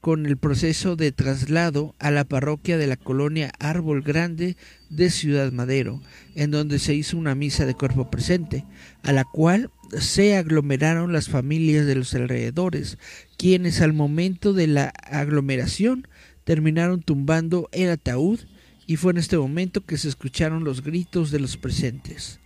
con 0.00 0.24
el 0.26 0.36
proceso 0.36 0.96
de 0.96 1.12
traslado 1.12 1.94
a 1.98 2.10
la 2.10 2.24
parroquia 2.24 2.78
de 2.78 2.86
la 2.86 2.96
colonia 2.96 3.52
Árbol 3.58 4.02
Grande 4.02 4.56
de 4.88 5.10
Ciudad 5.10 5.52
Madero, 5.52 6.00
en 6.34 6.50
donde 6.50 6.78
se 6.78 6.94
hizo 6.94 7.18
una 7.18 7.34
misa 7.34 7.66
de 7.66 7.74
cuerpo 7.74 8.10
presente, 8.10 8.64
a 9.02 9.12
la 9.12 9.24
cual 9.24 9.70
se 9.98 10.36
aglomeraron 10.36 11.12
las 11.12 11.28
familias 11.28 11.86
de 11.86 11.96
los 11.96 12.14
alrededores, 12.14 12.98
quienes 13.36 13.80
al 13.80 13.92
momento 13.92 14.52
de 14.52 14.68
la 14.68 14.92
aglomeración 15.04 16.08
terminaron 16.44 17.02
tumbando 17.02 17.68
el 17.72 17.90
ataúd 17.90 18.40
y 18.86 18.96
fue 18.96 19.12
en 19.12 19.18
este 19.18 19.36
momento 19.36 19.84
que 19.84 19.98
se 19.98 20.08
escucharon 20.08 20.64
los 20.64 20.82
gritos 20.82 21.30
de 21.30 21.40
los 21.40 21.56
presentes, 21.56 22.40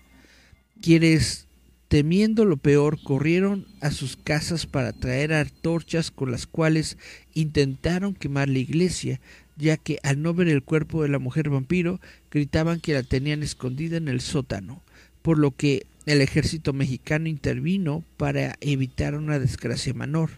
quienes 0.83 1.47
temiendo 1.89 2.45
lo 2.45 2.57
peor, 2.57 3.03
corrieron 3.03 3.67
a 3.81 3.91
sus 3.91 4.17
casas 4.17 4.67
para 4.67 4.93
traer 4.93 5.33
antorchas 5.33 6.11
con 6.11 6.31
las 6.31 6.47
cuales 6.47 6.99
intentaron 7.35 8.15
quemar 8.15 8.49
la 8.49 8.59
iglesia, 8.59 9.21
ya 9.57 9.77
que 9.77 9.99
al 10.03 10.23
no 10.23 10.35
ver 10.35 10.49
el 10.49 10.63
cuerpo 10.63 11.03
de 11.03 11.09
la 11.09 11.19
mujer 11.19 11.51
vampiro, 11.51 12.01
gritaban 12.31 12.81
que 12.81 12.95
la 12.95 13.03
tenían 13.03 13.43
escondida 13.43 13.97
en 13.97 14.09
el 14.09 14.21
sótano, 14.21 14.83
por 15.23 15.39
lo 15.39 15.53
que 15.53 15.87
el 16.07 16.21
ejército 16.21 16.73
mexicano 16.73 17.29
intervino 17.29 18.05
para 18.17 18.57
evitar 18.61 19.15
una 19.15 19.39
desgracia 19.39 19.95
menor. 19.95 20.31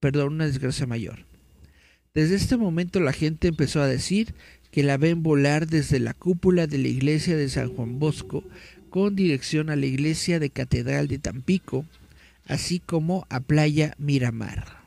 Perdón, 0.00 0.34
una 0.34 0.46
desgracia 0.46 0.86
mayor. 0.86 1.26
Desde 2.14 2.36
este 2.36 2.56
momento 2.56 3.00
la 3.00 3.12
gente 3.12 3.48
empezó 3.48 3.82
a 3.82 3.86
decir 3.86 4.34
que 4.70 4.82
la 4.82 4.96
ven 4.96 5.22
volar 5.22 5.66
desde 5.66 6.00
la 6.00 6.14
cúpula 6.14 6.66
de 6.66 6.78
la 6.78 6.88
iglesia 6.88 7.36
de 7.36 7.48
San 7.48 7.68
Juan 7.74 7.98
Bosco 7.98 8.44
con 8.96 9.14
dirección 9.14 9.68
a 9.68 9.76
la 9.76 9.84
iglesia 9.84 10.40
de 10.40 10.48
Catedral 10.48 11.06
de 11.06 11.18
Tampico, 11.18 11.84
así 12.46 12.80
como 12.80 13.26
a 13.28 13.40
Playa 13.40 13.94
Miramar. 13.98 14.86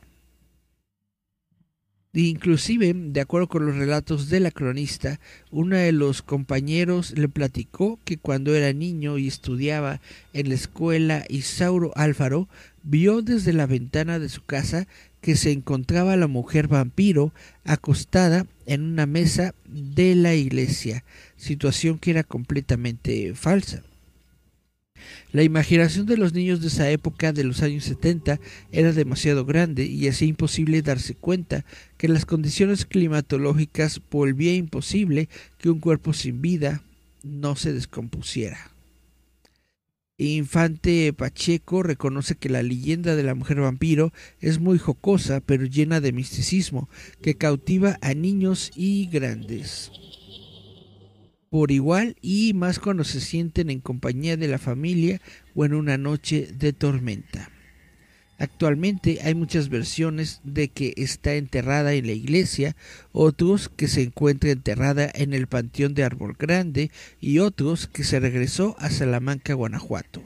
Inclusive, 2.12 2.92
de 2.92 3.20
acuerdo 3.20 3.46
con 3.46 3.66
los 3.66 3.76
relatos 3.76 4.28
de 4.28 4.40
la 4.40 4.50
cronista, 4.50 5.20
uno 5.52 5.76
de 5.76 5.92
los 5.92 6.22
compañeros 6.22 7.16
le 7.16 7.28
platicó 7.28 8.00
que 8.04 8.16
cuando 8.16 8.52
era 8.52 8.72
niño 8.72 9.16
y 9.16 9.28
estudiaba 9.28 10.00
en 10.32 10.48
la 10.48 10.56
escuela 10.56 11.24
Isauro 11.28 11.92
Álvaro, 11.94 12.48
vio 12.82 13.22
desde 13.22 13.52
la 13.52 13.66
ventana 13.66 14.18
de 14.18 14.28
su 14.28 14.44
casa 14.44 14.88
que 15.20 15.36
se 15.36 15.52
encontraba 15.52 16.16
la 16.16 16.26
mujer 16.26 16.66
vampiro 16.66 17.32
acostada 17.62 18.44
en 18.66 18.82
una 18.82 19.06
mesa 19.06 19.54
de 19.68 20.16
la 20.16 20.34
iglesia, 20.34 21.04
situación 21.36 22.00
que 22.00 22.10
era 22.10 22.24
completamente 22.24 23.34
falsa. 23.36 23.84
La 25.32 25.42
imaginación 25.42 26.06
de 26.06 26.16
los 26.16 26.32
niños 26.32 26.60
de 26.60 26.68
esa 26.68 26.90
época 26.90 27.32
de 27.32 27.44
los 27.44 27.62
años 27.62 27.84
70 27.84 28.40
era 28.72 28.92
demasiado 28.92 29.44
grande 29.44 29.84
y 29.84 30.08
hacía 30.08 30.28
imposible 30.28 30.82
darse 30.82 31.14
cuenta 31.14 31.64
que 31.96 32.08
las 32.08 32.26
condiciones 32.26 32.84
climatológicas 32.86 34.00
volvía 34.10 34.54
imposible 34.54 35.28
que 35.58 35.70
un 35.70 35.80
cuerpo 35.80 36.12
sin 36.12 36.42
vida 36.42 36.82
no 37.22 37.56
se 37.56 37.72
descompusiera. 37.72 38.70
Infante 40.18 41.12
Pacheco 41.14 41.82
reconoce 41.82 42.34
que 42.34 42.50
la 42.50 42.62
leyenda 42.62 43.16
de 43.16 43.22
la 43.22 43.34
mujer 43.34 43.60
vampiro 43.60 44.12
es 44.40 44.58
muy 44.58 44.78
jocosa 44.78 45.40
pero 45.40 45.64
llena 45.64 46.00
de 46.00 46.12
misticismo 46.12 46.90
que 47.22 47.36
cautiva 47.36 47.96
a 48.02 48.12
niños 48.12 48.70
y 48.74 49.06
grandes 49.06 49.90
por 51.50 51.72
igual 51.72 52.16
y 52.22 52.54
más 52.54 52.78
cuando 52.78 53.04
se 53.04 53.20
sienten 53.20 53.70
en 53.70 53.80
compañía 53.80 54.36
de 54.36 54.48
la 54.48 54.58
familia 54.58 55.20
o 55.54 55.64
en 55.64 55.74
una 55.74 55.98
noche 55.98 56.48
de 56.56 56.72
tormenta. 56.72 57.50
Actualmente 58.38 59.18
hay 59.22 59.34
muchas 59.34 59.68
versiones 59.68 60.40
de 60.44 60.68
que 60.68 60.94
está 60.96 61.34
enterrada 61.34 61.92
en 61.92 62.06
la 62.06 62.12
iglesia, 62.12 62.74
otros 63.12 63.68
que 63.68 63.86
se 63.86 64.02
encuentra 64.02 64.50
enterrada 64.50 65.10
en 65.12 65.34
el 65.34 65.46
Panteón 65.46 65.92
de 65.92 66.04
Árbol 66.04 66.36
Grande 66.38 66.90
y 67.20 67.40
otros 67.40 67.86
que 67.86 68.02
se 68.02 68.18
regresó 68.18 68.76
a 68.78 68.88
Salamanca, 68.88 69.52
Guanajuato. 69.52 70.22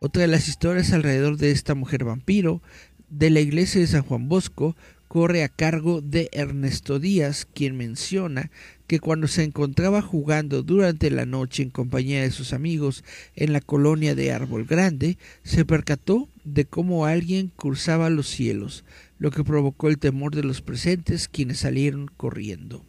Otra 0.00 0.22
de 0.22 0.28
las 0.28 0.48
historias 0.48 0.92
alrededor 0.92 1.38
de 1.38 1.50
esta 1.50 1.74
mujer 1.74 2.04
vampiro 2.04 2.60
de 3.08 3.30
la 3.30 3.40
iglesia 3.40 3.80
de 3.80 3.86
San 3.86 4.02
Juan 4.02 4.28
Bosco 4.28 4.76
corre 5.08 5.42
a 5.42 5.48
cargo 5.48 6.02
de 6.02 6.28
Ernesto 6.32 6.98
Díaz, 6.98 7.44
quien 7.52 7.76
menciona 7.76 8.50
que 8.90 8.98
cuando 8.98 9.28
se 9.28 9.44
encontraba 9.44 10.02
jugando 10.02 10.64
durante 10.64 11.12
la 11.12 11.24
noche 11.24 11.62
en 11.62 11.70
compañía 11.70 12.22
de 12.22 12.32
sus 12.32 12.52
amigos 12.52 13.04
en 13.36 13.52
la 13.52 13.60
colonia 13.60 14.16
de 14.16 14.32
Árbol 14.32 14.64
Grande, 14.64 15.16
se 15.44 15.64
percató 15.64 16.28
de 16.42 16.64
cómo 16.64 17.06
alguien 17.06 17.52
cruzaba 17.54 18.10
los 18.10 18.26
cielos, 18.26 18.84
lo 19.16 19.30
que 19.30 19.44
provocó 19.44 19.86
el 19.86 19.98
temor 19.98 20.34
de 20.34 20.42
los 20.42 20.60
presentes, 20.60 21.28
quienes 21.28 21.58
salieron 21.60 22.10
corriendo. 22.16 22.84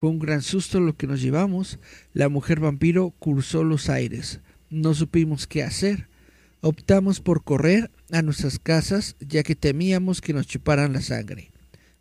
Fue 0.00 0.10
un 0.10 0.18
gran 0.18 0.42
susto 0.42 0.80
lo 0.80 0.96
que 0.96 1.06
nos 1.06 1.22
llevamos. 1.22 1.78
La 2.12 2.28
mujer 2.28 2.58
vampiro 2.58 3.10
cruzó 3.20 3.62
los 3.62 3.88
aires. 3.88 4.40
No 4.68 4.94
supimos 4.94 5.46
qué 5.46 5.62
hacer. 5.62 6.08
Optamos 6.60 7.20
por 7.20 7.44
correr 7.44 7.92
a 8.10 8.20
nuestras 8.20 8.58
casas 8.58 9.14
ya 9.20 9.44
que 9.44 9.54
temíamos 9.54 10.20
que 10.20 10.32
nos 10.32 10.48
chuparan 10.48 10.92
la 10.92 11.02
sangre, 11.02 11.52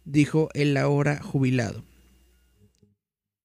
dijo 0.04 0.50
el 0.56 0.76
ahora 0.78 1.22
jubilado. 1.22 1.84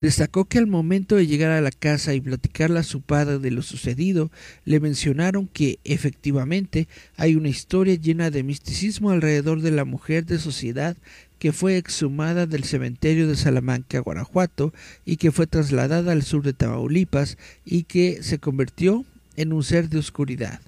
Destacó 0.00 0.47
que 0.47 0.57
al 0.57 0.66
momento 0.66 1.16
de 1.16 1.26
llegar 1.26 1.50
a 1.50 1.61
la 1.61 1.71
casa 1.71 2.14
y 2.14 2.23
platicarle 2.23 2.78
a 2.78 2.85
su 2.85 3.02
padre 3.02 3.38
de 3.38 3.50
lo 3.50 3.61
sucedido, 3.61 4.30
le 4.64 4.80
mencionaron 4.80 5.47
que 5.47 5.78
efectivamente 5.85 6.88
hay 7.19 7.37
una 7.37 7.50
historia 7.50 7.97
llena 7.97 8.30
de 8.30 8.42
misticismo 8.42 9.11
alrededor 9.11 9.61
de 9.61 9.73
la 9.73 9.85
mujer 9.85 10.25
de 10.25 10.38
sociedad 10.38 10.97
que 11.38 11.52
fue 11.52 11.76
exhumada 11.76 12.47
del 12.47 12.64
cementerio 12.64 13.28
de 13.28 13.37
Salamanca, 13.37 13.99
Guanajuato, 13.99 14.73
y 15.04 15.19
que 15.19 15.33
fue 15.33 15.47
trasladada 15.47 16.12
al 16.12 16.23
sur 16.23 16.42
de 16.42 16.54
Tamaulipas 16.54 17.37
y 17.66 17.83
que 17.83 18.23
se 18.23 18.38
convirtió 18.38 19.04
en 19.37 19.52
un 19.52 19.62
ser 19.62 19.90
de 19.90 19.99
oscuridad, 19.99 20.61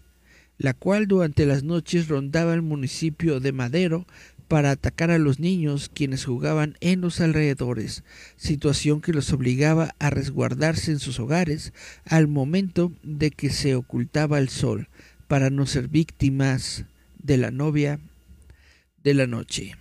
la 0.58 0.74
cual 0.74 1.06
durante 1.06 1.46
las 1.46 1.62
noches 1.62 2.08
rondaba 2.08 2.52
el 2.52 2.62
municipio 2.62 3.40
de 3.40 3.52
Madero 3.52 4.06
para 4.48 4.70
atacar 4.70 5.10
a 5.10 5.18
los 5.18 5.40
niños 5.40 5.90
quienes 5.92 6.24
jugaban 6.24 6.76
en 6.80 7.00
los 7.00 7.20
alrededores, 7.20 8.04
situación 8.36 9.00
que 9.00 9.12
los 9.12 9.32
obligaba 9.32 9.94
a 9.98 10.10
resguardarse 10.10 10.90
en 10.90 10.98
sus 10.98 11.20
hogares 11.20 11.72
al 12.04 12.28
momento 12.28 12.92
de 13.02 13.30
que 13.30 13.50
se 13.50 13.74
ocultaba 13.74 14.38
el 14.38 14.48
sol, 14.48 14.88
para 15.28 15.50
no 15.50 15.66
ser 15.66 15.88
víctimas 15.88 16.84
de 17.18 17.38
la 17.38 17.50
novia 17.50 18.00
de 19.02 19.14
la 19.14 19.26
noche. 19.26 19.74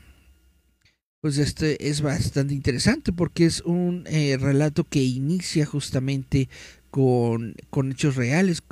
Pues 1.22 1.38
este 1.38 1.90
es 1.90 2.02
bastante 2.02 2.54
interesante 2.54 3.14
porque 3.14 3.46
es 3.46 3.62
un 3.62 4.06
eh, 4.08 4.38
relato 4.40 4.84
que 4.84 5.04
inicia 5.04 5.66
justamente 5.66 6.50
con, 6.90 7.56
con, 7.70 7.92
hechos 7.92 8.16
reales, 8.16 8.64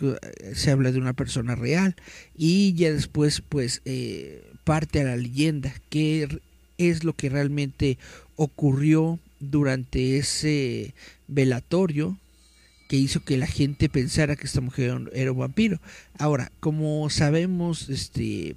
se 0.53 0.71
habla 0.71 0.91
de 0.91 0.99
una 0.99 1.13
persona 1.13 1.55
real 1.55 1.95
y 2.35 2.73
ya 2.73 2.91
después 2.91 3.41
pues 3.41 3.81
eh, 3.85 4.48
parte 4.69 5.01
a 5.01 5.03
la 5.03 5.17
leyenda, 5.17 5.73
qué 5.89 6.27
es 6.77 7.03
lo 7.03 7.13
que 7.13 7.27
realmente 7.27 7.97
ocurrió 8.35 9.17
durante 9.39 10.19
ese 10.19 10.93
velatorio 11.27 12.19
que 12.87 12.95
hizo 12.95 13.21
que 13.25 13.35
la 13.37 13.47
gente 13.47 13.89
pensara 13.89 14.35
que 14.35 14.45
esta 14.45 14.61
mujer 14.61 15.09
era 15.11 15.31
un 15.31 15.39
vampiro. 15.39 15.79
Ahora, 16.19 16.51
como 16.59 17.09
sabemos, 17.09 17.89
este 17.89 18.55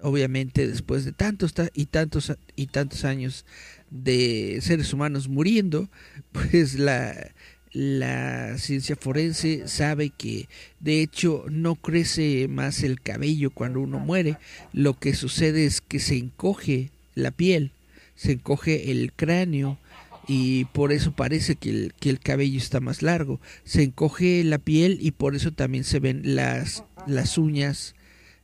obviamente 0.00 0.68
después 0.68 1.04
de 1.04 1.10
tantos 1.10 1.52
y 1.74 1.86
tantos 1.86 2.32
y 2.54 2.66
tantos 2.66 3.04
años 3.04 3.44
de 3.90 4.60
seres 4.62 4.92
humanos 4.92 5.26
muriendo, 5.26 5.88
pues 6.30 6.78
la 6.78 7.32
la 7.72 8.56
ciencia 8.58 8.96
forense 8.96 9.68
sabe 9.68 10.10
que 10.10 10.48
de 10.80 11.02
hecho 11.02 11.44
no 11.50 11.74
crece 11.74 12.48
más 12.48 12.82
el 12.82 13.00
cabello 13.00 13.50
cuando 13.50 13.80
uno 13.80 13.98
muere, 13.98 14.36
lo 14.72 14.98
que 14.98 15.14
sucede 15.14 15.64
es 15.64 15.80
que 15.80 15.98
se 15.98 16.16
encoge 16.16 16.90
la 17.14 17.30
piel, 17.30 17.72
se 18.14 18.32
encoge 18.32 18.90
el 18.90 19.12
cráneo 19.12 19.78
y 20.26 20.66
por 20.66 20.92
eso 20.92 21.12
parece 21.12 21.56
que 21.56 21.70
el, 21.70 21.94
que 21.98 22.10
el 22.10 22.20
cabello 22.20 22.58
está 22.58 22.80
más 22.80 23.02
largo, 23.02 23.40
se 23.64 23.82
encoge 23.82 24.44
la 24.44 24.58
piel 24.58 24.98
y 25.00 25.12
por 25.12 25.34
eso 25.34 25.52
también 25.52 25.84
se 25.84 26.00
ven 26.00 26.20
las, 26.34 26.84
las 27.06 27.38
uñas 27.38 27.94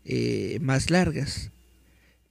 eh, 0.05 0.59
más 0.61 0.91
largas. 0.91 1.51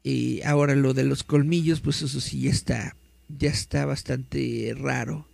Y 0.03 0.41
ahora 0.41 0.75
lo 0.75 0.93
de 0.93 1.05
los 1.05 1.23
colmillos, 1.23 1.79
pues 1.81 2.01
eso 2.01 2.19
sí 2.19 2.41
ya 2.41 2.51
está, 2.51 2.95
ya 3.29 3.49
está 3.49 3.85
bastante 3.85 4.75
raro. 4.77 5.27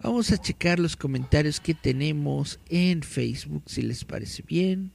Vamos 0.00 0.30
a 0.30 0.38
checar 0.38 0.78
los 0.78 0.96
comentarios 0.96 1.58
que 1.58 1.74
tenemos 1.74 2.60
en 2.68 3.02
Facebook, 3.02 3.64
si 3.66 3.82
les 3.82 4.04
parece 4.04 4.44
bien. 4.46 4.92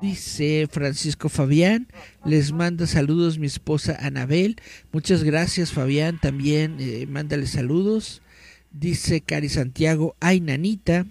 Dice 0.00 0.68
Francisco 0.70 1.28
Fabián, 1.28 1.88
les 2.24 2.52
manda 2.52 2.86
saludos 2.86 3.38
mi 3.38 3.46
esposa 3.46 3.96
Anabel. 4.00 4.56
Muchas 4.92 5.22
gracias 5.24 5.72
Fabián, 5.72 6.18
también 6.20 6.76
eh, 6.80 7.06
mándale 7.06 7.46
saludos. 7.46 8.22
Dice 8.70 9.20
Cari 9.20 9.48
Santiago, 9.48 10.16
ay 10.20 10.40
nanita. 10.40 11.06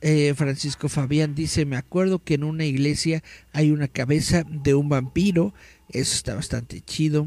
Eh, 0.00 0.32
Francisco 0.36 0.88
Fabián 0.88 1.34
dice, 1.34 1.66
me 1.66 1.76
acuerdo 1.76 2.22
que 2.22 2.34
en 2.34 2.44
una 2.44 2.64
iglesia 2.64 3.22
hay 3.52 3.70
una 3.70 3.88
cabeza 3.88 4.44
de 4.48 4.74
un 4.74 4.88
vampiro. 4.88 5.52
Eso 5.88 6.14
está 6.14 6.34
bastante 6.34 6.80
chido. 6.80 7.26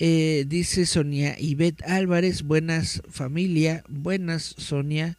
Eh, 0.00 0.44
dice 0.46 0.86
Sonia 0.86 1.34
Ivette 1.40 1.84
Álvarez, 1.84 2.44
buenas 2.44 3.02
familia, 3.10 3.82
buenas 3.88 4.54
Sonia. 4.56 5.16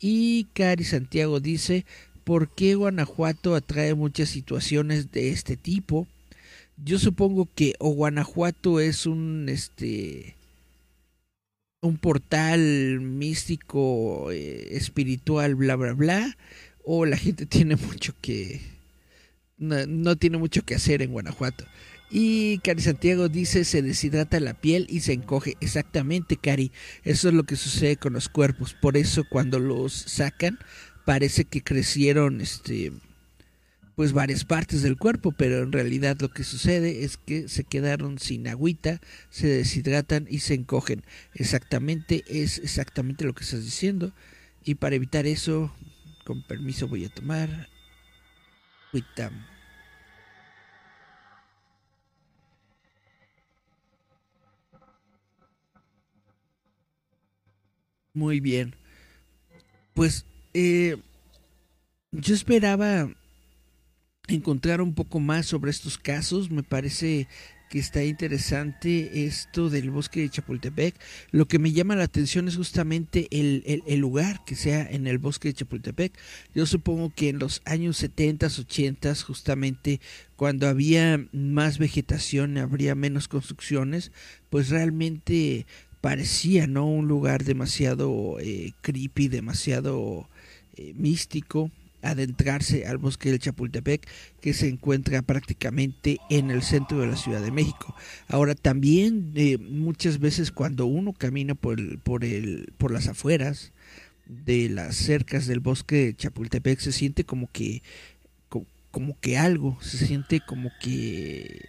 Y 0.00 0.44
Cari 0.52 0.84
Santiago 0.84 1.40
dice, 1.40 1.86
¿por 2.24 2.54
qué 2.54 2.74
Guanajuato 2.74 3.54
atrae 3.54 3.94
muchas 3.94 4.28
situaciones 4.28 5.10
de 5.12 5.30
este 5.30 5.56
tipo? 5.56 6.06
Yo 6.76 6.98
supongo 6.98 7.48
que 7.54 7.74
o 7.78 7.90
Guanajuato 7.90 8.80
es 8.80 9.06
un 9.06 9.48
este 9.48 10.36
un 11.80 11.96
portal 11.96 13.00
místico, 13.00 14.30
eh, 14.30 14.76
espiritual, 14.76 15.54
bla 15.54 15.76
bla 15.76 15.94
bla, 15.94 16.36
o 16.84 17.06
la 17.06 17.16
gente 17.16 17.46
tiene 17.46 17.76
mucho 17.76 18.14
que 18.20 18.60
no 19.58 20.16
tiene 20.16 20.38
mucho 20.38 20.62
que 20.64 20.74
hacer 20.74 21.02
en 21.02 21.12
Guanajuato. 21.12 21.64
Y 22.10 22.58
Cari 22.58 22.80
Santiago 22.80 23.28
dice, 23.28 23.64
se 23.64 23.82
deshidrata 23.82 24.40
la 24.40 24.54
piel 24.54 24.86
y 24.88 25.00
se 25.00 25.12
encoge. 25.12 25.56
Exactamente, 25.60 26.36
Cari. 26.36 26.72
Eso 27.04 27.28
es 27.28 27.34
lo 27.34 27.44
que 27.44 27.56
sucede 27.56 27.96
con 27.96 28.14
los 28.14 28.28
cuerpos. 28.28 28.74
Por 28.74 28.96
eso 28.96 29.24
cuando 29.28 29.58
los 29.58 29.92
sacan, 29.92 30.58
parece 31.04 31.44
que 31.44 31.62
crecieron 31.62 32.40
este 32.40 32.92
pues 33.94 34.12
varias 34.12 34.44
partes 34.44 34.82
del 34.82 34.96
cuerpo, 34.96 35.32
pero 35.32 35.60
en 35.60 35.72
realidad 35.72 36.16
lo 36.20 36.28
que 36.28 36.44
sucede 36.44 37.02
es 37.02 37.16
que 37.16 37.48
se 37.48 37.64
quedaron 37.64 38.20
sin 38.20 38.46
agüita, 38.46 39.00
se 39.28 39.48
deshidratan 39.48 40.28
y 40.30 40.38
se 40.38 40.54
encogen. 40.54 41.02
Exactamente, 41.34 42.22
es 42.28 42.58
exactamente 42.58 43.24
lo 43.24 43.34
que 43.34 43.42
estás 43.42 43.64
diciendo. 43.64 44.12
Y 44.64 44.76
para 44.76 44.94
evitar 44.94 45.26
eso, 45.26 45.74
con 46.24 46.44
permiso 46.44 46.86
voy 46.86 47.06
a 47.06 47.08
tomar 47.08 47.68
Muy 58.14 58.40
bien. 58.40 58.74
Pues 59.94 60.24
eh, 60.54 60.96
yo 62.12 62.34
esperaba 62.34 63.08
encontrar 64.26 64.80
un 64.80 64.94
poco 64.94 65.20
más 65.20 65.46
sobre 65.46 65.70
estos 65.70 65.98
casos. 65.98 66.50
Me 66.50 66.62
parece 66.62 67.28
que 67.68 67.78
está 67.78 68.04
interesante 68.04 69.26
esto 69.26 69.70
del 69.70 69.90
bosque 69.90 70.20
de 70.20 70.30
Chapultepec. 70.30 70.94
Lo 71.30 71.46
que 71.46 71.58
me 71.58 71.72
llama 71.72 71.96
la 71.96 72.04
atención 72.04 72.48
es 72.48 72.56
justamente 72.56 73.28
el, 73.30 73.82
el, 73.86 73.98
lugar 73.98 74.44
que 74.44 74.56
sea 74.56 74.88
en 74.88 75.06
el 75.06 75.18
bosque 75.18 75.48
de 75.48 75.54
Chapultepec. 75.54 76.12
Yo 76.54 76.66
supongo 76.66 77.12
que 77.14 77.28
en 77.28 77.38
los 77.38 77.62
años 77.64 77.96
70, 77.98 78.46
80, 78.46 79.14
justamente 79.16 80.00
cuando 80.36 80.68
había 80.68 81.24
más 81.32 81.78
vegetación, 81.78 82.58
habría 82.58 82.94
menos 82.94 83.28
construcciones, 83.28 84.12
pues 84.50 84.70
realmente 84.70 85.66
parecía 86.00 86.66
no 86.66 86.86
un 86.86 87.08
lugar 87.08 87.44
demasiado 87.44 88.38
eh, 88.40 88.72
creepy, 88.82 89.28
demasiado 89.28 90.28
eh, 90.76 90.94
místico 90.94 91.70
adentrarse 92.02 92.86
al 92.86 92.98
bosque 92.98 93.30
del 93.30 93.40
Chapultepec 93.40 94.08
que 94.40 94.54
se 94.54 94.68
encuentra 94.68 95.22
prácticamente 95.22 96.18
en 96.30 96.50
el 96.50 96.62
centro 96.62 96.98
de 97.00 97.06
la 97.06 97.16
Ciudad 97.16 97.42
de 97.42 97.50
México. 97.50 97.94
Ahora 98.28 98.54
también 98.54 99.32
eh, 99.34 99.58
muchas 99.58 100.18
veces 100.18 100.52
cuando 100.52 100.86
uno 100.86 101.12
camina 101.12 101.54
por 101.54 101.78
el, 101.78 101.98
por 101.98 102.24
el 102.24 102.72
por 102.78 102.92
las 102.92 103.08
afueras 103.08 103.72
de 104.26 104.68
las 104.68 104.96
cercas 104.96 105.46
del 105.46 105.60
bosque 105.60 105.96
de 105.96 106.16
Chapultepec 106.16 106.78
se 106.80 106.92
siente 106.92 107.24
como 107.24 107.50
que 107.50 107.82
como 108.90 109.18
que 109.20 109.36
algo, 109.36 109.78
se 109.80 110.06
siente 110.06 110.40
como 110.40 110.70
que 110.80 111.66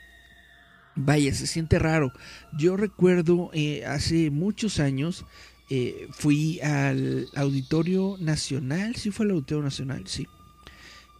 vaya, 0.95 1.33
se 1.33 1.47
siente 1.47 1.79
raro. 1.79 2.11
Yo 2.57 2.77
recuerdo 2.77 3.51
eh, 3.53 3.85
hace 3.85 4.29
muchos 4.29 4.79
años 4.79 5.25
eh, 5.69 6.08
fui 6.12 6.60
al 6.62 7.29
Auditorio 7.36 8.17
Nacional, 8.19 8.95
sí 8.95 9.12
fue 9.12 9.25
al 9.25 9.32
Auditorio 9.32 9.63
Nacional, 9.63 10.03
sí, 10.08 10.27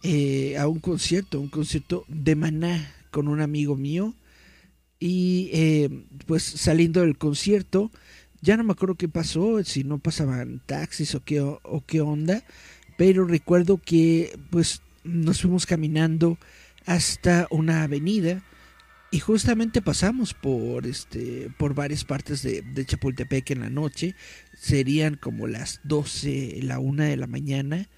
eh, 0.02 0.56
a 0.58 0.66
un 0.68 0.80
concierto, 0.80 1.40
un 1.40 1.48
concierto 1.48 2.04
de 2.08 2.34
Maná 2.36 2.94
con 3.10 3.28
un 3.28 3.40
amigo 3.40 3.76
mío. 3.76 4.14
Y 5.02 5.88
pues 6.26 6.42
saliendo 6.42 7.00
del 7.00 7.16
concierto, 7.16 7.90
ya 8.42 8.58
no 8.58 8.64
me 8.64 8.72
acuerdo 8.72 8.96
qué 8.96 9.08
pasó, 9.08 9.64
si 9.64 9.82
no 9.82 9.98
pasaban 9.98 10.60
taxis 10.66 11.14
o 11.14 11.24
qué, 11.24 11.40
o 11.40 11.84
qué 11.86 12.02
onda, 12.02 12.44
pero 12.98 13.24
recuerdo 13.24 13.78
que 13.78 14.38
pues 14.50 14.82
nos 15.04 15.40
fuimos 15.40 15.64
caminando 15.64 16.36
hasta 16.84 17.46
una 17.50 17.82
avenida 17.82 18.42
y 19.10 19.18
justamente 19.18 19.82
pasamos 19.82 20.34
por 20.34 20.86
este 20.86 21.50
por 21.58 21.74
varias 21.74 22.04
partes 22.04 22.42
de, 22.42 22.62
Chapultepec 22.86 23.50
en 23.50 23.60
la 23.60 23.70
noche 23.70 24.14
serían 24.56 25.16
como 25.16 25.46
las 25.46 25.80
12 25.84 26.60
la 26.62 26.78
una 26.78 27.06
de 27.06 27.16
la 27.16 27.26
mañana 27.26 27.88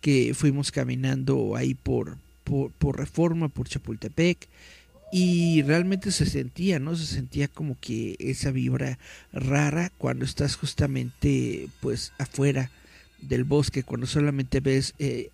que 0.00 0.34
fuimos 0.34 0.72
caminando 0.72 1.56
ahí 1.56 1.74
por, 1.74 2.18
por, 2.44 2.98
Reforma 2.98 3.48
por 3.48 3.68
Chapultepec 3.68 4.48
y 5.14 5.62
realmente 5.62 6.10
se 6.10 6.24
sentía, 6.24 6.78
¿no? 6.78 6.96
Se 6.96 7.06
sentía 7.06 7.46
como 7.46 7.76
que 7.78 8.16
esa 8.18 8.50
vibra 8.50 8.98
rara 9.32 9.92
cuando 9.98 10.24
estás 10.24 10.56
justamente 10.56 11.68
pues 11.80 12.12
afuera 12.18 12.70
del 13.20 13.44
bosque, 13.44 13.82
cuando 13.84 14.06
solamente 14.06 14.60
ves 14.60 14.94
eh, 14.98 15.30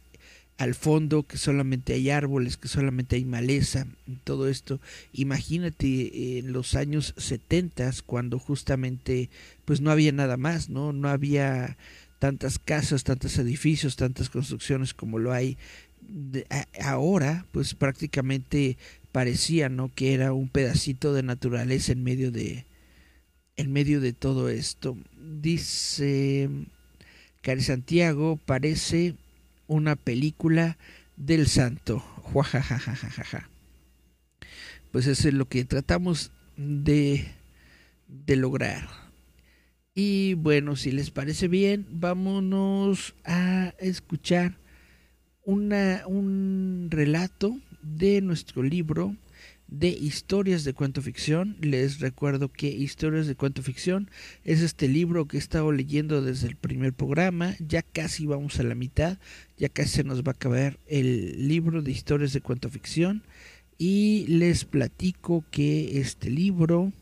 al 0.58 0.74
fondo 0.74 1.22
que 1.22 1.38
solamente 1.38 1.94
hay 1.94 2.10
árboles, 2.10 2.56
que 2.56 2.68
solamente 2.68 3.16
hay 3.16 3.24
maleza, 3.24 3.86
todo 4.24 4.48
esto. 4.48 4.80
Imagínate 5.12 6.38
en 6.38 6.52
los 6.52 6.74
años 6.74 7.14
70 7.16 7.92
cuando 8.04 8.38
justamente 8.40 9.30
pues 9.64 9.80
no 9.80 9.92
había 9.92 10.12
nada 10.12 10.36
más, 10.36 10.68
¿no? 10.68 10.92
No 10.92 11.08
había 11.08 11.76
tantas 12.18 12.58
casas, 12.58 13.04
tantos 13.04 13.38
edificios, 13.38 13.94
tantas 13.94 14.30
construcciones 14.30 14.94
como 14.94 15.20
lo 15.20 15.32
hay 15.32 15.56
ahora, 16.82 17.46
pues 17.52 17.74
prácticamente 17.74 18.76
parecía, 19.12 19.68
¿no? 19.68 19.92
que 19.94 20.14
era 20.14 20.32
un 20.32 20.48
pedacito 20.48 21.12
de 21.12 21.22
naturaleza 21.22 21.92
en 21.92 22.02
medio 22.02 22.30
de 22.30 22.64
en 23.56 23.72
medio 23.72 24.00
de 24.00 24.12
todo 24.12 24.48
esto. 24.48 24.96
Dice 25.40 26.48
Cari 27.42 27.62
Santiago, 27.62 28.38
parece 28.44 29.14
una 29.68 29.94
película 29.94 30.76
del 31.16 31.46
santo. 31.46 32.04
Pues 34.90 35.07
eso 35.07 35.28
es 35.28 35.35
lo 35.35 35.48
que 35.48 35.64
tratamos 35.64 36.33
de, 36.57 37.28
de 38.09 38.37
lograr. 38.37 38.88
Y 39.94 40.35
bueno, 40.35 40.76
si 40.76 40.90
les 40.90 41.11
parece 41.11 41.48
bien, 41.48 41.87
vámonos 41.90 43.14
a 43.24 43.74
escuchar 43.78 44.57
una, 45.44 46.02
un 46.07 46.88
relato 46.90 47.57
de 47.83 48.20
nuestro 48.20 48.62
libro 48.62 49.14
de 49.68 49.88
historias 49.88 50.64
de 50.64 50.72
cuento 50.72 51.02
ficción. 51.02 51.57
Les 51.61 52.00
recuerdo 52.00 52.50
que 52.50 52.68
Historias 52.68 53.26
de 53.26 53.35
cuento 53.35 53.62
ficción 53.62 54.11
es 54.44 54.62
este 54.62 54.88
libro 54.88 55.26
que 55.26 55.37
he 55.37 55.40
estado 55.40 55.70
leyendo 55.72 56.22
desde 56.22 56.48
el 56.48 56.57
primer 56.57 56.92
programa. 56.92 57.54
Ya 57.61 57.83
casi 57.83 58.26
vamos 58.26 58.59
a 58.59 58.64
la 58.64 58.74
mitad, 58.74 59.18
ya 59.57 59.68
casi 59.68 59.90
se 59.90 60.04
nos 60.04 60.22
va 60.22 60.33
a 60.33 60.33
acabar 60.33 60.78
el 60.87 61.48
libro 61.48 61.83
de 61.83 61.92
historias 61.92 62.33
de 62.33 62.40
cuento 62.40 62.70
ficción. 62.70 63.22
Y 63.76 64.26
les 64.26 64.64
platico 64.64 65.44
que 65.50 66.00
este 66.00 66.31
libro 66.31 66.92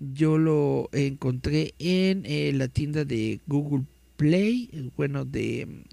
yo 0.00 0.38
lo 0.38 0.88
encontré 0.92 1.74
en 1.78 2.24
eh, 2.24 2.52
la 2.54 2.68
tienda 2.68 3.04
de 3.04 3.40
Google 3.46 3.84
Play, 4.16 4.90
bueno, 4.96 5.24
de, 5.24 5.84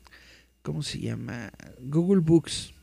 ¿cómo 0.62 0.82
se 0.82 1.00
llama? 1.00 1.52
Google 1.82 2.22
Books. 2.22 2.74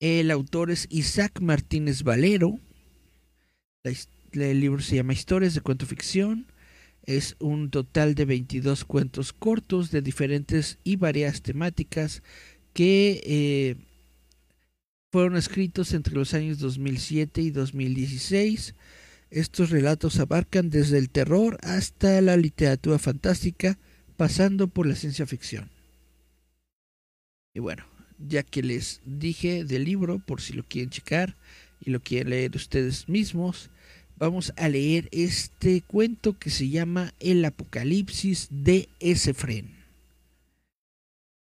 El 0.00 0.30
autor 0.30 0.70
es 0.70 0.86
Isaac 0.88 1.40
Martínez 1.42 2.02
Valero. 2.04 2.58
el 3.84 4.60
libro 4.60 4.80
se 4.80 4.96
llama 4.96 5.12
Historias 5.12 5.52
de 5.52 5.60
Cuento 5.60 5.84
Ficción. 5.84 6.46
Es 7.04 7.36
un 7.38 7.70
total 7.70 8.14
de 8.14 8.24
22 8.24 8.86
cuentos 8.86 9.34
cortos 9.34 9.90
de 9.90 10.00
diferentes 10.00 10.78
y 10.84 10.96
variadas 10.96 11.42
temáticas 11.42 12.22
que 12.72 13.20
eh, 13.24 13.76
fueron 15.12 15.36
escritos 15.36 15.92
entre 15.92 16.14
los 16.14 16.32
años 16.32 16.58
2007 16.60 17.42
y 17.42 17.50
2016. 17.50 18.74
Estos 19.30 19.68
relatos 19.68 20.18
abarcan 20.18 20.70
desde 20.70 20.96
el 20.96 21.10
terror 21.10 21.58
hasta 21.62 22.22
la 22.22 22.38
literatura 22.38 22.98
fantástica, 22.98 23.78
pasando 24.16 24.68
por 24.68 24.86
la 24.86 24.94
ciencia 24.94 25.26
ficción. 25.26 25.70
Y 27.52 27.60
bueno, 27.60 27.89
ya 28.28 28.42
que 28.42 28.62
les 28.62 29.00
dije 29.04 29.64
del 29.64 29.84
libro, 29.84 30.18
por 30.18 30.40
si 30.40 30.52
lo 30.52 30.64
quieren 30.64 30.90
checar 30.90 31.36
y 31.84 31.90
lo 31.90 32.00
quieren 32.00 32.30
leer 32.30 32.56
ustedes 32.56 33.08
mismos, 33.08 33.70
vamos 34.16 34.52
a 34.56 34.68
leer 34.68 35.08
este 35.12 35.82
cuento 35.82 36.38
que 36.38 36.50
se 36.50 36.68
llama 36.68 37.14
El 37.20 37.44
Apocalipsis 37.44 38.48
de 38.50 38.88
Esefren. 39.00 39.70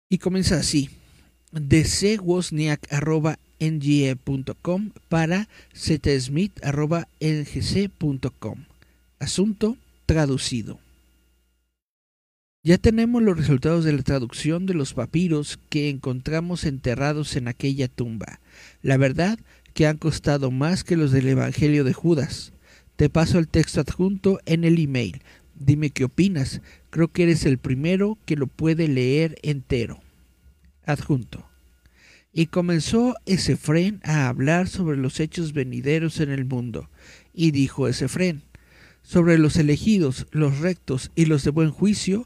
Y 0.09 0.17
comienza 0.17 0.57
así. 0.57 0.89
De 1.51 1.85
nga.com 3.59 4.91
para 5.07 5.47
zsmith.ngc.com. 5.73 8.65
Asunto 9.19 9.77
traducido. 10.05 10.82
Ya 12.65 12.77
tenemos 12.77 13.21
los 13.21 13.35
resultados 13.35 13.83
de 13.83 13.91
la 13.91 14.03
traducción 14.03 14.65
de 14.65 14.73
los 14.73 14.93
papiros 14.93 15.59
que 15.67 15.89
encontramos 15.89 16.63
enterrados 16.63 17.35
en 17.35 17.49
aquella 17.49 17.89
tumba. 17.89 18.39
La 18.81 18.95
verdad 18.95 19.37
que 19.73 19.85
han 19.85 19.97
costado 19.97 20.49
más 20.49 20.85
que 20.85 20.95
los 20.95 21.11
del 21.11 21.27
Evangelio 21.27 21.83
de 21.83 21.91
Judas. 21.91 22.53
Te 22.95 23.09
paso 23.09 23.37
el 23.37 23.49
texto 23.49 23.81
adjunto 23.81 24.39
en 24.45 24.63
el 24.63 24.79
email. 24.79 25.23
Dime 25.55 25.89
qué 25.89 26.05
opinas. 26.05 26.61
Creo 26.89 27.09
que 27.09 27.23
eres 27.23 27.45
el 27.45 27.57
primero 27.57 28.17
que 28.25 28.37
lo 28.37 28.47
puede 28.47 28.87
leer 28.87 29.35
entero. 29.43 29.99
Adjunto. 30.85 31.45
Y 32.31 32.45
comenzó 32.45 33.15
Esefrén 33.25 33.99
a 34.05 34.29
hablar 34.29 34.69
sobre 34.69 34.95
los 34.95 35.19
hechos 35.19 35.51
venideros 35.51 36.21
en 36.21 36.31
el 36.31 36.45
mundo. 36.45 36.89
Y 37.33 37.51
dijo 37.51 37.89
Esefrén, 37.89 38.41
sobre 39.01 39.37
los 39.37 39.57
elegidos, 39.57 40.27
los 40.31 40.59
rectos 40.59 41.11
y 41.13 41.25
los 41.25 41.43
de 41.43 41.51
buen 41.51 41.69
juicio, 41.69 42.25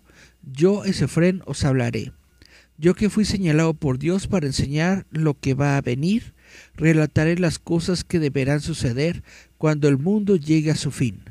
yo 0.52 0.86
Esefrén 0.86 1.42
os 1.46 1.64
hablaré. 1.64 2.14
Yo 2.78 2.94
que 2.94 3.10
fui 3.10 3.26
señalado 3.26 3.74
por 3.74 3.98
Dios 3.98 4.28
para 4.28 4.46
enseñar 4.46 5.06
lo 5.12 5.34
que 5.40 5.54
va 5.54 5.78
a 5.78 5.82
venir, 5.82 6.34
relataré 6.76 7.38
las 7.38 7.60
cosas 7.60 8.04
que 8.04 8.20
deberán 8.20 8.62
suceder 8.62 9.24
cuando 9.58 9.88
el 9.88 9.98
mundo 9.98 10.36
llegue 10.36 10.72
a 10.72 10.76
su 10.76 10.92
fin. 10.92 11.22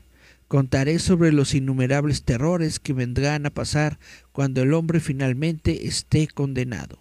Contaré 0.48 0.98
sobre 0.98 1.33
los 1.33 1.55
innumerables 1.55 2.22
terrores 2.22 2.79
que 2.79 2.92
vendrán 2.92 3.46
a 3.46 3.50
pasar 3.50 3.98
cuando 4.33 4.62
el 4.62 4.74
hombre 4.74 5.00
finalmente 5.00 5.87
esté 5.87 6.29
condenado. 6.29 6.98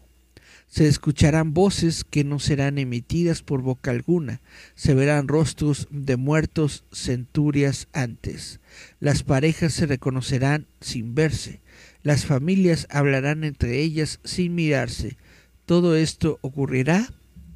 Se 0.67 0.88
escucharán 0.88 1.54
voces 1.54 2.04
que 2.04 2.23
no 2.23 2.39
serán 2.39 2.80
emitidas 2.80 3.43
por 3.43 3.62
boca 3.62 3.91
alguna, 3.91 4.41
se 4.73 4.93
verán 4.93 5.28
rostros 5.28 5.88
de 5.91 6.17
muertos 6.17 6.84
centurias 6.91 7.88
antes. 7.93 8.60
Las 8.99 9.23
parejas 9.23 9.73
se 9.73 9.86
reconocerán 9.86 10.67
sin 10.82 11.13
verse, 11.13 11.62
las 12.06 12.28
familias 12.28 12.86
hablarán 12.91 13.44
entre 13.44 13.82
ellas 13.82 14.20
sin 14.24 14.54
mirarse. 14.54 15.18
Todo 15.65 15.96
esto 15.96 16.38
ocurrirá 16.41 17.12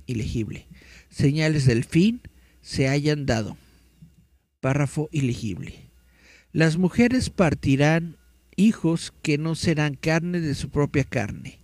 ilegible. 0.08 0.68
Señales 1.12 1.68
del 1.68 1.84
fin 1.84 2.24
se 2.60 2.88
hayan 2.88 3.28
dado. 3.28 3.58
Párrafo 4.60 5.08
ilegible. 5.12 5.92
Las 6.52 6.78
mujeres 6.78 7.30
partirán 7.30 8.18
hijos 8.56 9.14
que 9.22 9.38
no 9.38 9.54
serán 9.54 9.94
carne 9.94 10.42
de 10.42 10.56
su 10.56 10.72
propia 10.72 11.04
carne 11.04 11.60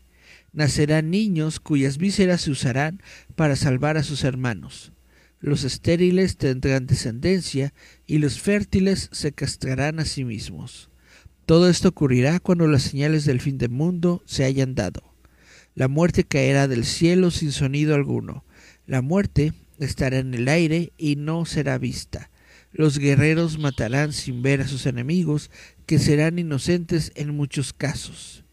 nacerán 0.54 1.10
niños 1.10 1.60
cuyas 1.60 1.98
vísceras 1.98 2.42
se 2.42 2.52
usarán 2.52 3.02
para 3.36 3.56
salvar 3.56 3.98
a 3.98 4.04
sus 4.04 4.24
hermanos. 4.24 4.92
Los 5.40 5.64
estériles 5.64 6.38
tendrán 6.38 6.86
descendencia 6.86 7.74
y 8.06 8.20
los 8.20 8.40
fértiles 8.40 9.10
se 9.12 9.32
castrarán 9.32 10.00
a 10.00 10.06
sí 10.06 10.24
mismos. 10.24 10.92
Todo 11.46 11.70
esto 11.70 11.90
ocurrirá 11.90 12.40
cuando 12.40 12.68
las 12.68 12.84
señales 12.84 13.26
del 13.26 13.42
fin 13.42 13.58
del 13.58 13.70
mundo 13.70 14.24
se 14.26 14.44
hayan 14.44 14.76
dado. 14.76 15.04
La 15.76 15.88
muerte 15.88 16.24
caerá 16.24 16.68
del 16.68 16.86
cielo 16.86 17.32
sin 17.32 17.52
sonido 17.52 17.96
alguno. 17.96 18.44
La 18.88 19.02
muerte 19.02 19.54
estará 19.80 20.20
en 20.20 20.34
el 20.34 20.48
aire 20.48 20.94
y 20.98 21.16
no 21.16 21.46
será 21.46 21.78
vista. 21.78 22.30
Los 22.72 22.98
guerreros 22.98 23.60
matarán 23.60 24.14
sin 24.14 24.42
ver 24.42 24.62
a 24.62 24.68
sus 24.68 24.86
enemigos, 24.86 25.52
que 25.86 26.00
serán 26.00 26.40
inocentes 26.40 27.12
en 27.16 27.36
muchos 27.36 27.74
casos 27.74 28.46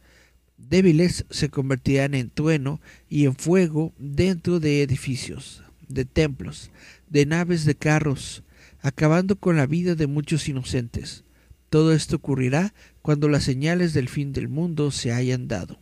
débiles 0.72 1.26
se 1.28 1.50
convertirán 1.50 2.14
en 2.14 2.30
trueno 2.30 2.80
y 3.10 3.26
en 3.26 3.36
fuego 3.36 3.92
dentro 3.98 4.58
de 4.58 4.82
edificios, 4.82 5.62
de 5.86 6.06
templos, 6.06 6.70
de 7.10 7.26
naves 7.26 7.66
de 7.66 7.74
carros, 7.74 8.42
acabando 8.80 9.36
con 9.36 9.58
la 9.58 9.66
vida 9.66 9.94
de 9.94 10.06
muchos 10.06 10.48
inocentes. 10.48 11.24
Todo 11.72 11.94
esto 11.94 12.16
ocurrirá 12.16 12.74
cuando 13.00 13.30
las 13.30 13.44
señales 13.44 13.94
del 13.94 14.10
fin 14.10 14.34
del 14.34 14.50
mundo 14.50 14.90
se 14.90 15.10
hayan 15.10 15.48
dado. 15.48 15.80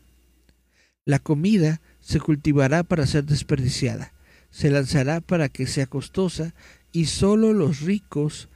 La 1.05 1.19
comida 1.19 1.81
se 1.99 2.21
cultivará 2.21 2.85
para 2.85 3.09
ser 3.09 3.25
desperdiciada, 3.25 4.13
se 4.51 4.71
lanzará 4.71 5.21
para 5.21 5.49
que 5.49 5.67
sea 5.67 5.87
costosa 5.87 6.55
y 6.93 7.07
sólo 7.07 7.53
los 7.53 7.81
ricos 7.81 8.49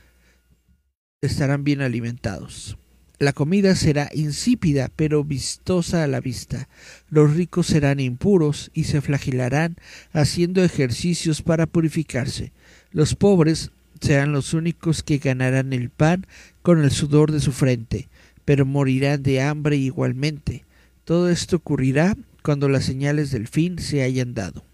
estarán 1.22 1.64
bien 1.64 1.80
alimentados. 1.80 2.78
La 3.18 3.32
comida 3.32 3.74
será 3.74 4.10
insípida 4.14 4.88
pero 4.94 5.24
vistosa 5.24 6.04
a 6.04 6.06
la 6.06 6.20
vista. 6.20 6.68
Los 7.08 7.34
ricos 7.34 7.66
serán 7.66 7.98
impuros 7.98 8.70
y 8.74 8.84
se 8.84 9.00
flagelarán 9.00 9.74
haciendo 10.12 10.62
ejercicios 10.62 11.42
para 11.42 11.66
purificarse. 11.66 12.52
Los 12.92 13.16
pobres 13.16 13.72
serán 14.00 14.32
los 14.32 14.54
únicos 14.54 15.02
que 15.02 15.18
ganarán 15.18 15.72
el 15.72 15.90
pan 15.90 16.26
con 16.62 16.82
el 16.82 16.90
sudor 16.90 17.32
de 17.32 17.40
su 17.40 17.52
frente, 17.52 18.08
pero 18.44 18.66
morirán 18.66 19.22
de 19.22 19.40
hambre 19.40 19.76
igualmente. 19.76 20.64
Todo 21.04 21.28
esto 21.30 21.56
ocurrirá 21.56 22.16
cuando 22.42 22.68
las 22.68 22.84
señales 22.84 23.30
del 23.30 23.48
fin 23.48 23.78
se 23.78 24.02
hayan 24.02 24.34
dado. 24.34 24.64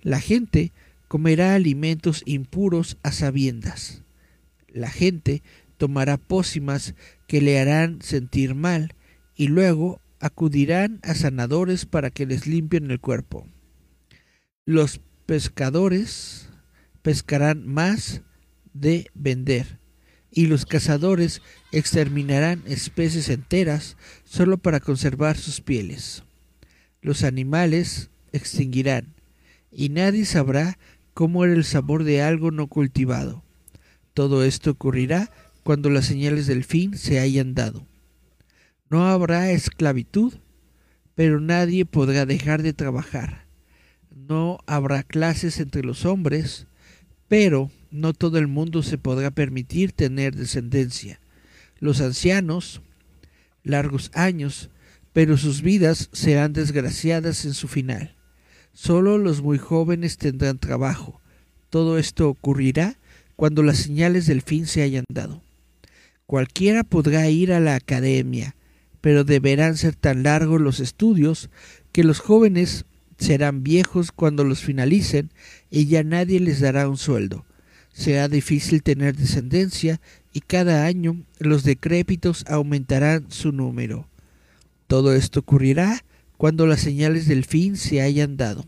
La 0.00 0.20
gente 0.20 0.72
comerá 1.08 1.54
alimentos 1.54 2.22
impuros 2.26 2.98
a 3.02 3.12
sabiendas. 3.12 4.02
La 4.68 4.90
gente 4.90 5.42
tomará 5.76 6.16
pócimas 6.16 6.94
que 7.26 7.40
le 7.40 7.60
harán 7.60 8.02
sentir 8.02 8.54
mal 8.54 8.94
y 9.36 9.48
luego 9.48 10.00
acudirán 10.20 11.00
a 11.02 11.14
sanadores 11.14 11.86
para 11.86 12.10
que 12.10 12.26
les 12.26 12.46
limpien 12.46 12.90
el 12.90 13.00
cuerpo. 13.00 13.46
Los 14.64 15.00
pescadores 15.26 16.48
pescarán 17.04 17.66
más 17.66 18.22
de 18.72 19.10
vender 19.12 19.78
y 20.30 20.46
los 20.46 20.64
cazadores 20.64 21.42
exterminarán 21.70 22.62
especies 22.66 23.28
enteras 23.28 23.98
solo 24.24 24.56
para 24.56 24.80
conservar 24.80 25.36
sus 25.36 25.60
pieles. 25.60 26.24
Los 27.02 27.22
animales 27.22 28.08
extinguirán 28.32 29.14
y 29.70 29.90
nadie 29.90 30.24
sabrá 30.24 30.78
cómo 31.12 31.44
era 31.44 31.52
el 31.52 31.64
sabor 31.64 32.04
de 32.04 32.22
algo 32.22 32.50
no 32.50 32.68
cultivado. 32.68 33.44
Todo 34.14 34.42
esto 34.42 34.70
ocurrirá 34.70 35.30
cuando 35.62 35.90
las 35.90 36.06
señales 36.06 36.46
del 36.46 36.64
fin 36.64 36.96
se 36.96 37.20
hayan 37.20 37.52
dado. 37.52 37.86
No 38.88 39.08
habrá 39.08 39.50
esclavitud, 39.50 40.38
pero 41.14 41.38
nadie 41.38 41.84
podrá 41.84 42.24
dejar 42.24 42.62
de 42.62 42.72
trabajar. 42.72 43.44
No 44.10 44.60
habrá 44.66 45.02
clases 45.02 45.60
entre 45.60 45.82
los 45.82 46.06
hombres, 46.06 46.66
pero 47.28 47.70
no 47.90 48.12
todo 48.12 48.38
el 48.38 48.48
mundo 48.48 48.82
se 48.82 48.98
podrá 48.98 49.30
permitir 49.30 49.92
tener 49.92 50.34
descendencia. 50.34 51.20
Los 51.78 52.00
ancianos, 52.00 52.82
largos 53.62 54.10
años, 54.14 54.70
pero 55.12 55.36
sus 55.36 55.62
vidas 55.62 56.10
serán 56.12 56.52
desgraciadas 56.52 57.44
en 57.44 57.54
su 57.54 57.68
final. 57.68 58.16
Solo 58.72 59.18
los 59.18 59.42
muy 59.42 59.58
jóvenes 59.58 60.18
tendrán 60.18 60.58
trabajo. 60.58 61.20
Todo 61.70 61.98
esto 61.98 62.28
ocurrirá 62.28 62.98
cuando 63.36 63.62
las 63.62 63.78
señales 63.78 64.26
del 64.26 64.42
fin 64.42 64.66
se 64.66 64.82
hayan 64.82 65.04
dado. 65.08 65.42
Cualquiera 66.26 66.82
podrá 66.82 67.28
ir 67.28 67.52
a 67.52 67.60
la 67.60 67.76
academia, 67.76 68.56
pero 69.00 69.24
deberán 69.24 69.76
ser 69.76 69.94
tan 69.94 70.22
largos 70.22 70.60
los 70.60 70.80
estudios 70.80 71.50
que 71.92 72.02
los 72.02 72.18
jóvenes 72.18 72.86
serán 73.18 73.62
viejos 73.62 74.12
cuando 74.12 74.44
los 74.44 74.60
finalicen 74.60 75.30
y 75.70 75.86
ya 75.86 76.02
nadie 76.02 76.40
les 76.40 76.60
dará 76.60 76.88
un 76.88 76.96
sueldo. 76.96 77.44
Será 77.92 78.28
difícil 78.28 78.82
tener 78.82 79.16
descendencia 79.16 80.00
y 80.32 80.40
cada 80.40 80.84
año 80.84 81.22
los 81.38 81.62
decrépitos 81.62 82.44
aumentarán 82.48 83.26
su 83.30 83.52
número. 83.52 84.08
Todo 84.88 85.14
esto 85.14 85.40
ocurrirá 85.40 86.04
cuando 86.36 86.66
las 86.66 86.80
señales 86.80 87.28
del 87.28 87.44
fin 87.44 87.76
se 87.76 88.00
hayan 88.00 88.36
dado. 88.36 88.66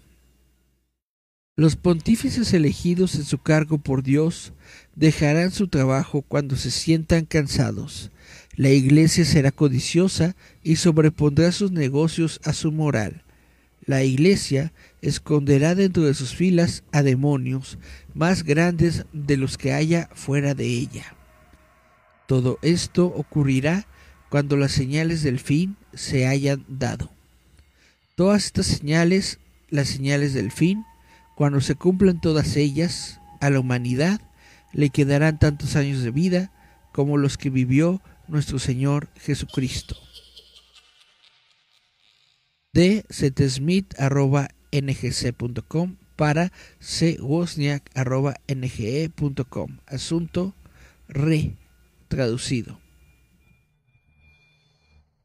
Los 1.56 1.74
pontífices 1.76 2.52
elegidos 2.52 3.14
en 3.14 3.24
su 3.24 3.38
cargo 3.38 3.78
por 3.78 4.02
Dios 4.02 4.52
dejarán 4.94 5.50
su 5.50 5.68
trabajo 5.68 6.22
cuando 6.22 6.54
se 6.54 6.70
sientan 6.70 7.24
cansados. 7.24 8.10
La 8.56 8.70
iglesia 8.70 9.24
será 9.24 9.50
codiciosa 9.50 10.36
y 10.62 10.76
sobrepondrá 10.76 11.52
sus 11.52 11.72
negocios 11.72 12.40
a 12.44 12.52
su 12.52 12.72
moral. 12.72 13.22
La 13.86 14.02
iglesia 14.02 14.72
esconderá 15.00 15.76
dentro 15.76 16.02
de 16.02 16.14
sus 16.14 16.34
filas 16.34 16.82
a 16.92 17.02
demonios 17.02 17.78
más 18.14 18.42
grandes 18.42 19.06
de 19.12 19.36
los 19.36 19.56
que 19.56 19.72
haya 19.72 20.10
fuera 20.12 20.54
de 20.54 20.66
ella. 20.66 21.14
Todo 22.26 22.58
esto 22.62 23.06
ocurrirá 23.06 23.86
cuando 24.28 24.56
las 24.56 24.72
señales 24.72 25.22
del 25.22 25.38
fin 25.38 25.76
se 25.94 26.26
hayan 26.26 26.64
dado. 26.68 27.12
Todas 28.16 28.46
estas 28.46 28.66
señales, 28.66 29.38
las 29.70 29.86
señales 29.88 30.34
del 30.34 30.50
fin, 30.50 30.84
cuando 31.36 31.60
se 31.60 31.76
cumplan 31.76 32.20
todas 32.20 32.56
ellas, 32.56 33.20
a 33.40 33.50
la 33.50 33.60
humanidad 33.60 34.20
le 34.72 34.90
quedarán 34.90 35.38
tantos 35.38 35.76
años 35.76 36.02
de 36.02 36.10
vida 36.10 36.50
como 36.92 37.18
los 37.18 37.38
que 37.38 37.50
vivió 37.50 38.02
nuestro 38.26 38.58
Señor 38.58 39.10
Jesucristo. 39.16 39.96
De 42.76 43.04
setesmith.ngc.com 43.08 45.96
para 46.14 46.52
cwosniak.nge.com. 46.78 49.78
Asunto 49.86 50.54
re 51.08 51.56
traducido. 52.08 52.78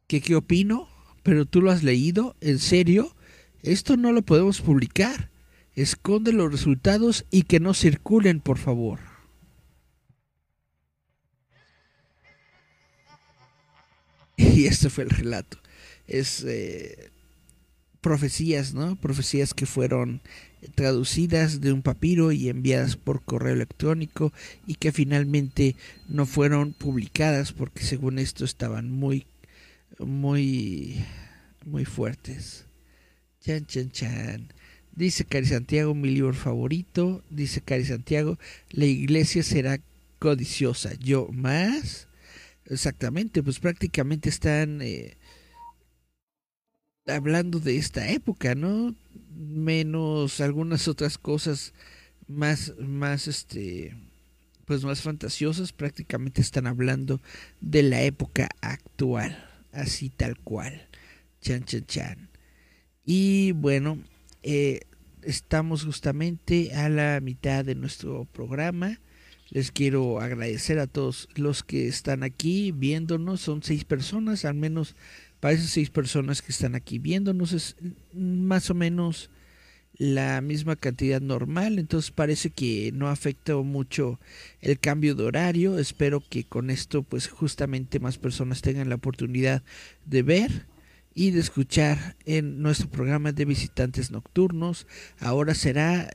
¿Qué, 0.08 0.22
¿Qué 0.22 0.38
opino? 0.38 0.88
¿Pero 1.24 1.46
tú 1.46 1.62
lo 1.62 1.72
has 1.72 1.84
leído? 1.84 2.38
¿En 2.40 2.58
serio? 2.58 3.14
Esto 3.64 3.98
no 3.98 4.14
lo 4.14 4.22
podemos 4.22 4.62
publicar. 4.62 5.30
Esconde 5.76 6.32
los 6.32 6.50
resultados 6.50 7.26
y 7.32 7.44
que 7.44 7.60
no 7.60 7.74
circulen, 7.74 8.40
por 8.40 8.60
favor. 8.60 9.02
Y 14.38 14.68
este 14.68 14.90
fue 14.90 15.04
el 15.04 15.10
relato. 15.10 15.58
Es 16.08 16.46
eh, 16.48 17.12
profecías, 18.02 18.74
¿no? 18.74 18.96
Profecías 18.96 19.54
que 19.54 19.66
fueron 19.66 20.22
traducidas 20.76 21.62
de 21.62 21.72
un 21.72 21.82
papiro 21.82 22.32
y 22.32 22.50
enviadas 22.50 22.96
por 22.96 23.24
correo 23.24 23.54
electrónico 23.54 24.34
y 24.68 24.76
que 24.76 24.92
finalmente 24.92 25.76
no 26.08 26.26
fueron 26.26 26.74
publicadas 26.74 27.52
porque 27.52 27.84
según 27.84 28.20
esto 28.20 28.46
estaban 28.46 28.92
muy 28.92 29.26
muy 30.00 31.04
muy 31.66 31.86
fuertes. 31.86 32.66
Chan 33.42 33.66
chan 33.66 33.92
chan. 33.92 34.48
Dice 34.96 35.26
Cari 35.26 35.46
Santiago, 35.46 35.96
mi 35.96 36.10
libro 36.10 36.34
favorito. 36.34 37.24
Dice 37.30 37.62
Cari 37.62 37.86
Santiago, 37.86 38.38
la 38.72 38.86
iglesia 38.86 39.42
será 39.44 39.80
codiciosa. 40.20 40.94
Yo 41.00 41.28
más. 41.32 42.08
Exactamente, 42.66 43.44
pues 43.44 43.60
prácticamente 43.60 44.30
están 44.30 44.82
eh, 44.82 45.18
hablando 47.08 47.60
de 47.60 47.78
esta 47.78 48.10
época, 48.10 48.56
¿no? 48.56 48.96
Menos 49.36 50.40
algunas 50.42 50.88
otras 50.88 51.18
cosas 51.18 51.74
más, 52.28 52.74
más, 52.78 53.28
este, 53.28 53.96
pues 54.66 54.84
más 54.84 55.02
fantasiosas, 55.02 55.74
prácticamente 55.74 56.42
están 56.42 56.68
hablando 56.68 57.22
de 57.60 57.84
la 57.84 58.04
época 58.04 58.50
actual, 58.62 59.38
así 59.72 60.10
tal 60.10 60.38
cual. 60.40 60.88
Chan, 61.42 61.64
chan, 61.64 61.86
chan. 61.86 62.30
Y 63.04 63.54
bueno, 63.54 63.98
eh, 64.44 64.82
estamos 65.24 65.84
justamente 65.84 66.74
a 66.74 66.88
la 66.90 67.20
mitad 67.22 67.66
de 67.66 67.76
nuestro 67.76 68.26
programa. 68.26 69.00
Les 69.50 69.72
quiero 69.72 70.22
agradecer 70.22 70.80
a 70.80 70.88
todos 70.88 71.28
los 71.36 71.64
que 71.64 71.88
están 71.88 72.24
aquí 72.24 72.72
viéndonos. 72.72 73.42
Son 73.42 73.64
seis 73.64 73.84
personas, 73.84 74.46
al 74.46 74.54
menos 74.54 74.96
para 75.42 75.56
esas 75.56 75.72
seis 75.72 75.90
personas 75.90 76.42
que 76.42 76.54
están 76.54 76.76
aquí 76.76 77.00
viéndonos 77.00 77.52
es 77.52 77.76
más 78.14 78.70
o 78.70 78.74
menos 78.74 79.30
la 79.98 80.40
misma 80.42 80.76
cantidad 80.78 81.20
normal, 81.20 81.78
entonces 81.78 82.12
parece 82.12 82.50
que 82.50 82.92
no 82.94 83.10
afecta 83.10 83.56
mucho 83.58 84.20
el 84.62 84.80
cambio 84.80 85.16
de 85.16 85.24
horario. 85.24 85.78
Espero 85.78 86.24
que 86.28 86.44
con 86.44 86.70
esto 86.70 87.04
pues 87.04 87.28
justamente 87.28 88.00
más 88.00 88.18
personas 88.18 88.62
tengan 88.62 88.88
la 88.88 88.96
oportunidad 88.96 89.64
de 90.06 90.24
ver 90.24 90.66
y 91.14 91.32
de 91.32 91.40
escuchar 91.42 92.16
en 92.26 92.62
nuestro 92.62 92.90
programa 92.90 93.32
de 93.32 93.46
visitantes 93.46 94.12
nocturnos. 94.12 94.88
Ahora 95.20 95.54
será 95.56 96.10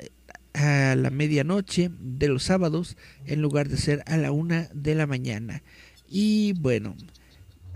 a 0.55 0.95
la 0.97 1.11
medianoche 1.11 1.91
de 2.01 2.29
los 2.29 2.45
sábados 2.45 2.97
en 3.27 3.43
lugar 3.43 3.69
de 3.69 3.77
ser 3.77 4.03
a 4.07 4.17
la 4.17 4.33
una 4.33 4.69
de 4.73 4.95
la 4.95 5.07
mañana. 5.07 5.62
Y 6.09 6.55
bueno, 6.55 6.97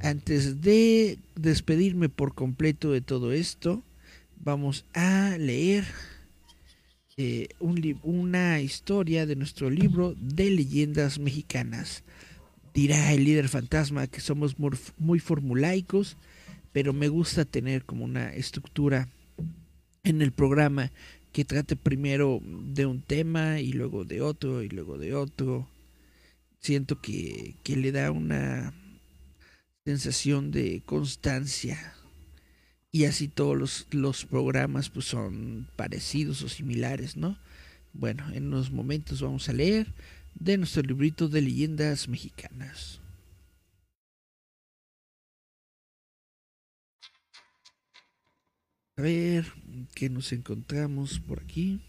antes 0.02 0.60
de 0.60 1.18
despedirme 1.34 2.08
por 2.08 2.34
completo 2.34 2.92
de 2.92 3.00
todo 3.00 3.32
esto, 3.32 3.82
vamos 4.36 4.84
a 4.94 5.36
leer 5.38 5.84
eh, 7.16 7.48
una 7.60 8.60
historia 8.60 9.26
de 9.26 9.36
nuestro 9.36 9.68
libro 9.68 10.14
de 10.18 10.50
leyendas 10.50 11.18
mexicanas. 11.18 12.02
Dirá 12.72 13.12
el 13.12 13.24
líder 13.24 13.48
fantasma 13.48 14.06
que 14.06 14.20
somos 14.20 14.56
muy 14.96 15.18
formulaicos, 15.18 16.16
pero 16.72 16.92
me 16.92 17.08
gusta 17.08 17.44
tener 17.44 17.84
como 17.84 18.04
una 18.04 18.32
estructura 18.34 19.08
en 20.04 20.22
el 20.22 20.32
programa 20.32 20.90
que 21.32 21.44
trate 21.44 21.76
primero 21.76 22.40
de 22.42 22.86
un 22.86 23.02
tema 23.02 23.60
y 23.60 23.72
luego 23.72 24.04
de 24.04 24.22
otro 24.22 24.62
y 24.62 24.68
luego 24.68 24.98
de 24.98 25.14
otro. 25.14 25.68
Siento 26.60 27.00
que, 27.00 27.56
que 27.62 27.76
le 27.76 27.92
da 27.92 28.10
una 28.10 28.72
sensación 29.84 30.50
de 30.50 30.82
constancia 30.84 31.94
y 32.92 33.04
así 33.04 33.28
todos 33.28 33.56
los, 33.56 33.86
los, 33.92 34.24
programas 34.24 34.90
pues 34.90 35.06
son 35.06 35.68
parecidos 35.76 36.42
o 36.42 36.48
similares, 36.48 37.16
¿no? 37.16 37.38
Bueno, 37.92 38.30
en 38.32 38.48
unos 38.48 38.70
momentos 38.70 39.22
vamos 39.22 39.48
a 39.48 39.52
leer 39.52 39.92
de 40.34 40.58
nuestro 40.58 40.82
librito 40.82 41.28
de 41.28 41.42
leyendas 41.42 42.08
mexicanas. 42.08 43.00
A 48.96 49.02
ver, 49.02 49.46
¿qué 49.94 50.10
nos 50.10 50.30
encontramos 50.32 51.20
por 51.20 51.40
aquí? 51.40 51.80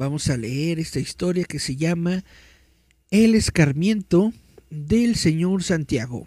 Vamos 0.00 0.30
a 0.30 0.38
leer 0.38 0.78
esta 0.80 0.98
historia 0.98 1.44
que 1.44 1.58
se 1.58 1.76
llama 1.76 2.24
El 3.10 3.34
escarmiento 3.34 4.32
del 4.70 5.14
señor 5.14 5.62
Santiago. 5.62 6.26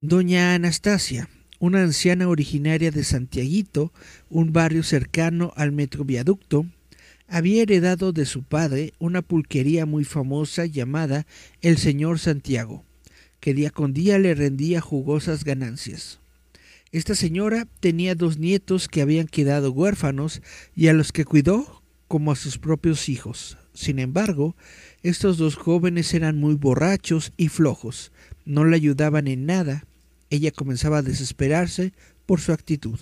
Doña 0.00 0.54
Anastasia, 0.54 1.28
una 1.58 1.82
anciana 1.82 2.28
originaria 2.28 2.92
de 2.92 3.02
Santiaguito, 3.02 3.92
un 4.30 4.52
barrio 4.52 4.84
cercano 4.84 5.52
al 5.56 5.72
metro 5.72 6.04
viaducto, 6.04 6.66
había 7.26 7.62
heredado 7.62 8.12
de 8.12 8.26
su 8.26 8.44
padre 8.44 8.92
una 9.00 9.20
pulquería 9.20 9.84
muy 9.84 10.04
famosa 10.04 10.66
llamada 10.66 11.26
El 11.62 11.78
Señor 11.78 12.20
Santiago, 12.20 12.84
que 13.40 13.54
día 13.54 13.70
con 13.70 13.92
día 13.92 14.20
le 14.20 14.36
rendía 14.36 14.80
jugosas 14.80 15.42
ganancias. 15.42 16.20
Esta 16.92 17.16
señora 17.16 17.66
tenía 17.80 18.14
dos 18.14 18.38
nietos 18.38 18.86
que 18.86 19.02
habían 19.02 19.26
quedado 19.26 19.72
huérfanos 19.72 20.42
y 20.76 20.86
a 20.86 20.92
los 20.92 21.10
que 21.10 21.24
cuidó 21.24 21.77
como 22.08 22.32
a 22.32 22.36
sus 22.36 22.58
propios 22.58 23.08
hijos. 23.08 23.58
Sin 23.74 23.98
embargo, 23.98 24.56
estos 25.02 25.38
dos 25.38 25.54
jóvenes 25.54 26.12
eran 26.14 26.38
muy 26.38 26.54
borrachos 26.54 27.32
y 27.36 27.48
flojos, 27.48 28.10
no 28.44 28.64
le 28.64 28.76
ayudaban 28.76 29.28
en 29.28 29.46
nada. 29.46 29.86
Ella 30.30 30.50
comenzaba 30.50 30.98
a 30.98 31.02
desesperarse 31.02 31.92
por 32.26 32.40
su 32.40 32.52
actitud. 32.52 32.98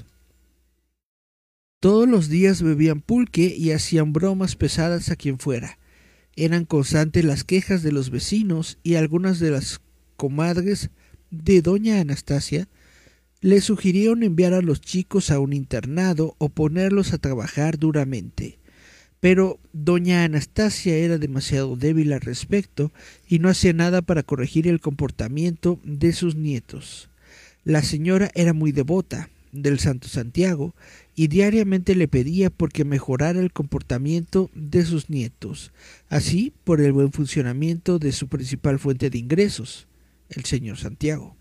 Todos 1.80 2.08
los 2.08 2.28
días 2.28 2.62
bebían 2.62 3.00
pulque 3.00 3.54
y 3.56 3.70
hacían 3.70 4.12
bromas 4.12 4.56
pesadas 4.56 5.10
a 5.10 5.16
quien 5.16 5.38
fuera. 5.38 5.78
Eran 6.34 6.64
constantes 6.64 7.24
las 7.24 7.44
quejas 7.44 7.82
de 7.82 7.92
los 7.92 8.10
vecinos 8.10 8.78
y 8.82 8.96
algunas 8.96 9.38
de 9.38 9.50
las 9.50 9.80
comadres 10.16 10.90
de 11.30 11.62
doña 11.62 12.00
Anastasia 12.00 12.68
le 13.40 13.60
sugirieron 13.60 14.22
enviar 14.22 14.54
a 14.54 14.62
los 14.62 14.80
chicos 14.80 15.30
a 15.30 15.38
un 15.38 15.52
internado 15.52 16.34
o 16.38 16.48
ponerlos 16.48 17.12
a 17.12 17.18
trabajar 17.18 17.78
duramente. 17.78 18.58
Pero 19.20 19.58
doña 19.72 20.24
Anastasia 20.24 20.96
era 20.96 21.18
demasiado 21.18 21.76
débil 21.76 22.12
al 22.12 22.20
respecto 22.20 22.92
y 23.28 23.38
no 23.38 23.48
hacía 23.48 23.72
nada 23.72 24.02
para 24.02 24.22
corregir 24.22 24.68
el 24.68 24.80
comportamiento 24.80 25.80
de 25.84 26.12
sus 26.12 26.36
nietos. 26.36 27.10
La 27.64 27.82
señora 27.82 28.30
era 28.34 28.52
muy 28.52 28.72
devota, 28.72 29.28
del 29.62 29.78
Santo 29.78 30.08
Santiago 30.08 30.74
y 31.14 31.28
diariamente 31.28 31.94
le 31.94 32.08
pedía 32.08 32.50
porque 32.50 32.84
mejorara 32.84 33.40
el 33.40 33.52
comportamiento 33.52 34.50
de 34.54 34.84
sus 34.84 35.10
nietos, 35.10 35.72
así 36.08 36.52
por 36.64 36.80
el 36.80 36.92
buen 36.92 37.12
funcionamiento 37.12 37.98
de 37.98 38.12
su 38.12 38.28
principal 38.28 38.78
fuente 38.78 39.10
de 39.10 39.18
ingresos, 39.18 39.88
el 40.28 40.44
señor 40.44 40.76
Santiago. 40.76 41.36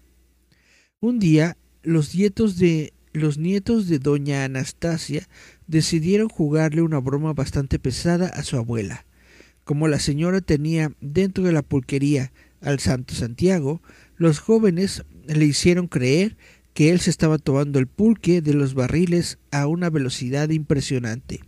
Un 0.99 1.19
día, 1.19 1.57
los 1.83 2.15
nietos 2.15 2.57
de 2.57 2.93
los 3.15 3.37
nietos 3.37 3.87
de 3.87 3.99
doña 3.99 4.43
Anastasia 4.43 5.27
decidieron 5.67 6.29
jugarle 6.29 6.81
una 6.81 6.99
broma 6.99 7.33
bastante 7.33 7.79
pesada 7.79 8.27
a 8.27 8.43
su 8.43 8.57
abuela. 8.57 9.05
Como 9.63 9.87
la 9.87 9.99
señora 9.99 10.41
tenía 10.41 10.91
dentro 11.01 11.43
de 11.43 11.51
la 11.51 11.63
pulquería 11.63 12.31
al 12.61 12.79
Santo 12.79 13.15
Santiago, 13.15 13.81
los 14.17 14.39
jóvenes 14.39 15.03
le 15.27 15.45
hicieron 15.45 15.87
creer 15.87 16.37
que 16.73 16.91
él 16.91 16.99
se 16.99 17.09
estaba 17.09 17.37
tomando 17.37 17.79
el 17.79 17.87
pulque 17.87 18.41
de 18.41 18.53
los 18.53 18.73
barriles 18.73 19.39
a 19.51 19.65
una 19.67 19.89
velocidad 19.89 20.49
impresionante. 20.49 21.41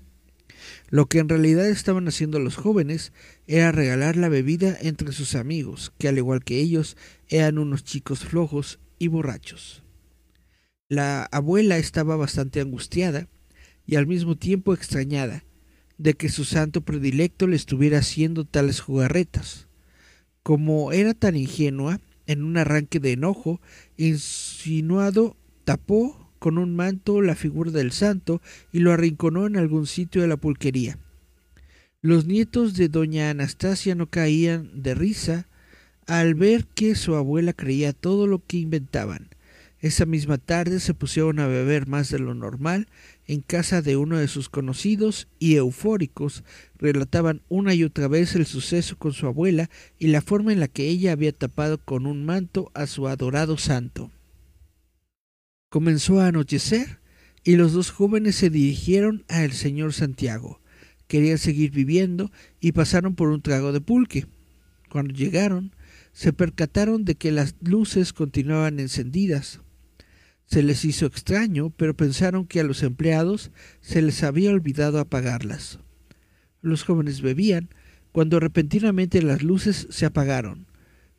Lo 0.90 1.08
que 1.08 1.20
en 1.20 1.28
realidad 1.30 1.68
estaban 1.68 2.08
haciendo 2.08 2.40
los 2.40 2.56
jóvenes 2.56 3.12
era 3.46 3.72
regalar 3.72 4.16
la 4.16 4.30
bebida 4.30 4.78
entre 4.82 5.12
sus 5.12 5.36
amigos, 5.36 5.92
que 5.98 6.08
al 6.08 6.18
igual 6.18 6.44
que 6.44 6.60
ellos 6.60 6.96
eran 7.28 7.58
unos 7.58 7.84
chicos 7.84 8.20
flojos 8.20 8.80
y 9.00 9.10
borrachos. 9.10 9.84
La 10.89 11.26
abuela 11.26 11.78
estaba 11.78 12.15
bastante 12.15 12.62
angustiada 12.62 13.28
y 13.86 13.97
al 13.97 14.08
mismo 14.08 14.38
tiempo 14.38 14.73
extrañada 14.73 15.43
de 15.97 16.13
que 16.13 16.30
su 16.30 16.45
santo 16.45 16.80
predilecto 16.80 17.45
le 17.45 17.58
estuviera 17.58 18.00
haciendo 18.00 18.45
tales 18.45 18.80
jugarretas. 18.80 19.67
Como 20.43 20.93
era 20.93 21.13
tan 21.13 21.36
ingenua, 21.36 22.00
en 22.26 22.43
un 22.43 22.56
arranque 22.56 23.02
de 23.02 23.12
enojo, 23.12 23.60
insinuado, 23.97 25.36
tapó 25.65 26.32
con 26.39 26.58
un 26.58 26.73
manto 26.73 27.21
la 27.21 27.36
figura 27.36 27.71
del 27.71 27.91
santo 27.91 28.41
y 28.71 28.80
lo 28.80 28.93
arrinconó 28.93 29.45
en 29.45 29.58
algún 29.58 29.88
sitio 29.88 30.21
de 30.21 30.30
la 30.30 30.38
pulquería. 30.38 31.00
Los 32.02 32.28
nietos 32.28 32.76
de 32.76 32.88
doña 32.88 33.30
Anastasia 33.30 33.93
no 33.93 34.10
caían 34.10 34.84
de 34.84 34.95
risa 34.95 35.50
al 36.06 36.34
ver 36.34 36.65
que 36.65 36.95
su 36.95 37.15
abuela 37.15 37.52
creía 37.52 37.91
todo 37.91 38.26
lo 38.26 38.45
que 38.45 38.58
inventaban. 38.58 39.28
Esa 39.80 40.08
misma 40.08 40.40
tarde 40.40 40.80
se 40.80 40.96
pusieron 40.96 41.40
a 41.40 41.46
beber 41.46 41.88
más 41.88 42.10
de 42.10 42.18
lo 42.18 42.34
normal 42.34 42.88
en 43.28 43.42
casa 43.42 43.84
de 43.84 43.96
uno 43.96 44.18
de 44.18 44.28
sus 44.28 44.50
conocidos 44.50 45.28
y 45.38 45.56
eufóricos 45.56 46.44
relataban 46.80 47.44
una 47.48 47.76
y 47.76 47.84
otra 47.84 48.08
vez 48.08 48.36
el 48.36 48.48
suceso 48.48 48.98
con 48.98 49.13
su 49.13 49.28
abuela 49.28 49.70
y 50.00 50.08
la 50.08 50.22
forma 50.22 50.52
en 50.52 50.60
la 50.60 50.68
que 50.68 50.88
ella 50.88 51.12
había 51.12 51.32
tapado 51.32 51.78
con 51.78 52.08
un 52.08 52.26
manto 52.26 52.72
a 52.74 52.88
su 52.88 53.08
adorado 53.08 53.58
santo. 53.58 54.10
Comenzó 55.70 56.22
a 56.22 56.28
anochecer 56.28 57.00
y 57.44 57.56
los 57.56 57.74
dos 57.74 57.92
jóvenes 57.92 58.36
se 58.36 58.50
dirigieron 58.50 59.26
a 59.28 59.44
el 59.44 59.52
señor 59.52 59.94
Santiago. 59.94 60.60
Querían 61.08 61.38
seguir 61.38 61.72
viviendo 61.72 62.32
y 62.60 62.72
pasaron 62.72 63.16
por 63.16 63.30
un 63.30 63.42
trago 63.42 63.72
de 63.72 63.82
pulque. 63.82 64.26
Cuando 64.90 65.13
llegaron, 65.13 65.76
se 66.13 66.34
percataron 66.34 67.06
de 67.06 67.16
que 67.16 67.32
las 67.32 67.56
luces 67.62 68.12
continuaban 68.12 68.80
encendidas. 68.80 69.62
Se 70.48 70.64
les 70.64 70.86
hizo 70.86 71.06
extraño, 71.06 71.72
pero 71.72 71.96
pensaron 71.96 72.48
que 72.48 72.62
a 72.62 72.64
los 72.64 72.82
empleados 72.82 73.52
se 73.82 74.02
les 74.02 74.24
había 74.24 74.52
olvidado 74.52 75.00
apagarlas. 75.00 75.80
Los 76.62 76.84
jóvenes 76.84 77.22
bebían 77.22 77.70
cuando 78.14 78.40
repentinamente 78.40 79.22
las 79.22 79.44
luces 79.44 79.88
se 79.90 80.06
apagaron. 80.06 80.66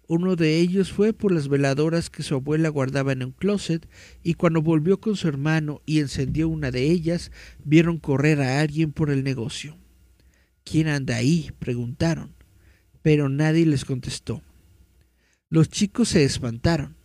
Uno 0.08 0.34
de 0.34 0.58
ellos 0.58 0.90
fue 0.90 1.12
por 1.12 1.30
las 1.30 1.48
veladoras 1.48 2.08
que 2.08 2.22
su 2.22 2.34
abuela 2.34 2.70
guardaba 2.70 3.12
en 3.12 3.22
un 3.22 3.32
closet 3.32 3.86
y 4.22 4.34
cuando 4.34 4.62
volvió 4.62 4.98
con 4.98 5.14
su 5.14 5.28
hermano 5.28 5.82
y 5.84 6.00
encendió 6.00 6.48
una 6.48 6.70
de 6.70 6.90
ellas, 6.90 7.30
vieron 7.62 7.98
correr 7.98 8.40
a 8.40 8.60
alguien 8.60 8.92
por 8.92 9.10
el 9.10 9.22
negocio. 9.22 9.76
¿Quién 10.64 10.88
anda 10.88 11.16
ahí? 11.16 11.50
preguntaron, 11.58 12.34
pero 13.02 13.28
nadie 13.28 13.66
les 13.66 13.84
contestó. 13.84 14.42
Los 15.50 15.68
chicos 15.68 16.08
se 16.08 16.24
espantaron 16.24 16.97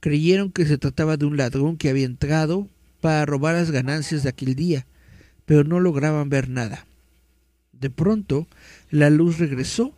creyeron 0.00 0.50
que 0.50 0.66
se 0.66 0.78
trataba 0.78 1.16
de 1.16 1.26
un 1.26 1.36
ladrón 1.36 1.76
que 1.76 1.90
había 1.90 2.06
entrado 2.06 2.68
para 3.00 3.24
robar 3.26 3.54
las 3.54 3.70
ganancias 3.70 4.22
de 4.22 4.30
aquel 4.30 4.54
día, 4.54 4.86
pero 5.44 5.64
no 5.64 5.80
lograban 5.80 6.28
ver 6.28 6.48
nada. 6.48 6.86
De 7.72 7.90
pronto, 7.90 8.46
la 8.90 9.10
luz 9.10 9.38
regresó 9.38 9.94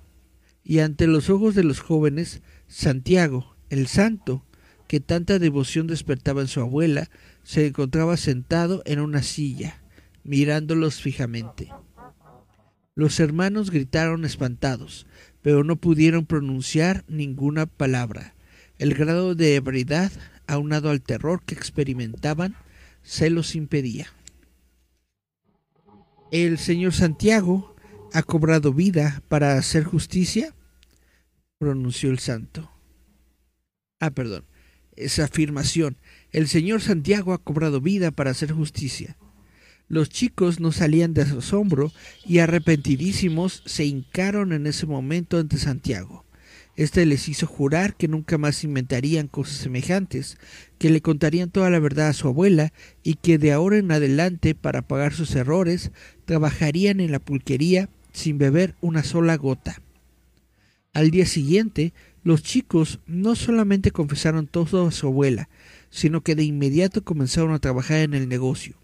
y 0.64 0.80
ante 0.80 1.06
los 1.06 1.30
ojos 1.30 1.54
de 1.54 1.64
los 1.64 1.80
jóvenes, 1.80 2.42
Santiago, 2.68 3.56
el 3.70 3.86
santo, 3.86 4.44
que 4.86 5.00
tanta 5.00 5.38
devoción 5.38 5.86
despertaba 5.86 6.42
en 6.42 6.48
su 6.48 6.60
abuela, 6.60 7.08
se 7.42 7.66
encontraba 7.66 8.16
sentado 8.16 8.82
en 8.84 9.00
una 9.00 9.22
silla, 9.22 9.82
mirándolos 10.22 11.00
fijamente. 11.00 11.70
Los 12.94 13.18
hermanos 13.20 13.70
gritaron 13.70 14.24
espantados, 14.24 15.06
pero 15.40 15.64
no 15.64 15.76
pudieron 15.76 16.26
pronunciar 16.26 17.04
ninguna 17.08 17.66
palabra. 17.66 18.34
El 18.82 18.94
grado 18.94 19.36
de 19.36 19.54
ebriedad, 19.54 20.10
aunado 20.48 20.90
al 20.90 21.02
terror 21.02 21.44
que 21.44 21.54
experimentaban, 21.54 22.56
se 23.04 23.30
los 23.30 23.54
impedía. 23.54 24.08
El 26.32 26.58
señor 26.58 26.92
Santiago 26.92 27.76
ha 28.12 28.24
cobrado 28.24 28.74
vida 28.74 29.22
para 29.28 29.56
hacer 29.56 29.84
justicia, 29.84 30.52
pronunció 31.58 32.10
el 32.10 32.18
santo. 32.18 32.72
Ah, 34.00 34.10
perdón, 34.10 34.46
esa 34.96 35.26
afirmación. 35.26 35.96
El 36.32 36.48
señor 36.48 36.82
Santiago 36.82 37.34
ha 37.34 37.38
cobrado 37.38 37.80
vida 37.80 38.10
para 38.10 38.32
hacer 38.32 38.50
justicia. 38.50 39.16
Los 39.86 40.08
chicos 40.08 40.58
no 40.58 40.72
salían 40.72 41.14
de 41.14 41.24
su 41.24 41.38
asombro 41.38 41.92
y 42.26 42.40
arrepentidísimos 42.40 43.62
se 43.64 43.84
hincaron 43.84 44.52
en 44.52 44.66
ese 44.66 44.86
momento 44.86 45.38
ante 45.38 45.58
Santiago. 45.58 46.26
Este 46.82 47.06
les 47.06 47.28
hizo 47.28 47.46
jurar 47.46 47.94
que 47.94 48.08
nunca 48.08 48.38
más 48.38 48.64
inventarían 48.64 49.28
cosas 49.28 49.56
semejantes, 49.58 50.36
que 50.78 50.90
le 50.90 51.00
contarían 51.00 51.48
toda 51.48 51.70
la 51.70 51.78
verdad 51.78 52.08
a 52.08 52.12
su 52.12 52.26
abuela 52.26 52.72
y 53.04 53.14
que 53.14 53.38
de 53.38 53.52
ahora 53.52 53.76
en 53.78 53.92
adelante, 53.92 54.56
para 54.56 54.82
pagar 54.82 55.14
sus 55.14 55.32
errores, 55.36 55.92
trabajarían 56.24 56.98
en 56.98 57.12
la 57.12 57.20
pulquería 57.20 57.88
sin 58.12 58.36
beber 58.36 58.74
una 58.80 59.04
sola 59.04 59.36
gota. 59.36 59.80
Al 60.92 61.12
día 61.12 61.24
siguiente, 61.24 61.92
los 62.24 62.42
chicos 62.42 62.98
no 63.06 63.36
solamente 63.36 63.92
confesaron 63.92 64.48
todo 64.48 64.88
a 64.88 64.90
su 64.90 65.06
abuela, 65.06 65.48
sino 65.88 66.22
que 66.22 66.34
de 66.34 66.42
inmediato 66.42 67.04
comenzaron 67.04 67.52
a 67.52 67.60
trabajar 67.60 67.98
en 67.98 68.14
el 68.14 68.28
negocio. 68.28 68.74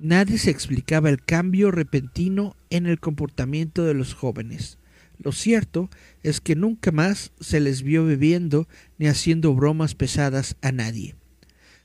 Nadie 0.00 0.36
se 0.36 0.50
explicaba 0.50 1.10
el 1.10 1.22
cambio 1.22 1.70
repentino 1.70 2.56
en 2.70 2.86
el 2.86 2.98
comportamiento 2.98 3.84
de 3.84 3.94
los 3.94 4.14
jóvenes. 4.14 4.79
Lo 5.22 5.32
cierto 5.32 5.90
es 6.22 6.40
que 6.40 6.56
nunca 6.56 6.92
más 6.92 7.32
se 7.40 7.60
les 7.60 7.82
vio 7.82 8.06
bebiendo 8.06 8.66
ni 8.98 9.06
haciendo 9.06 9.54
bromas 9.54 9.94
pesadas 9.94 10.56
a 10.62 10.72
nadie. 10.72 11.14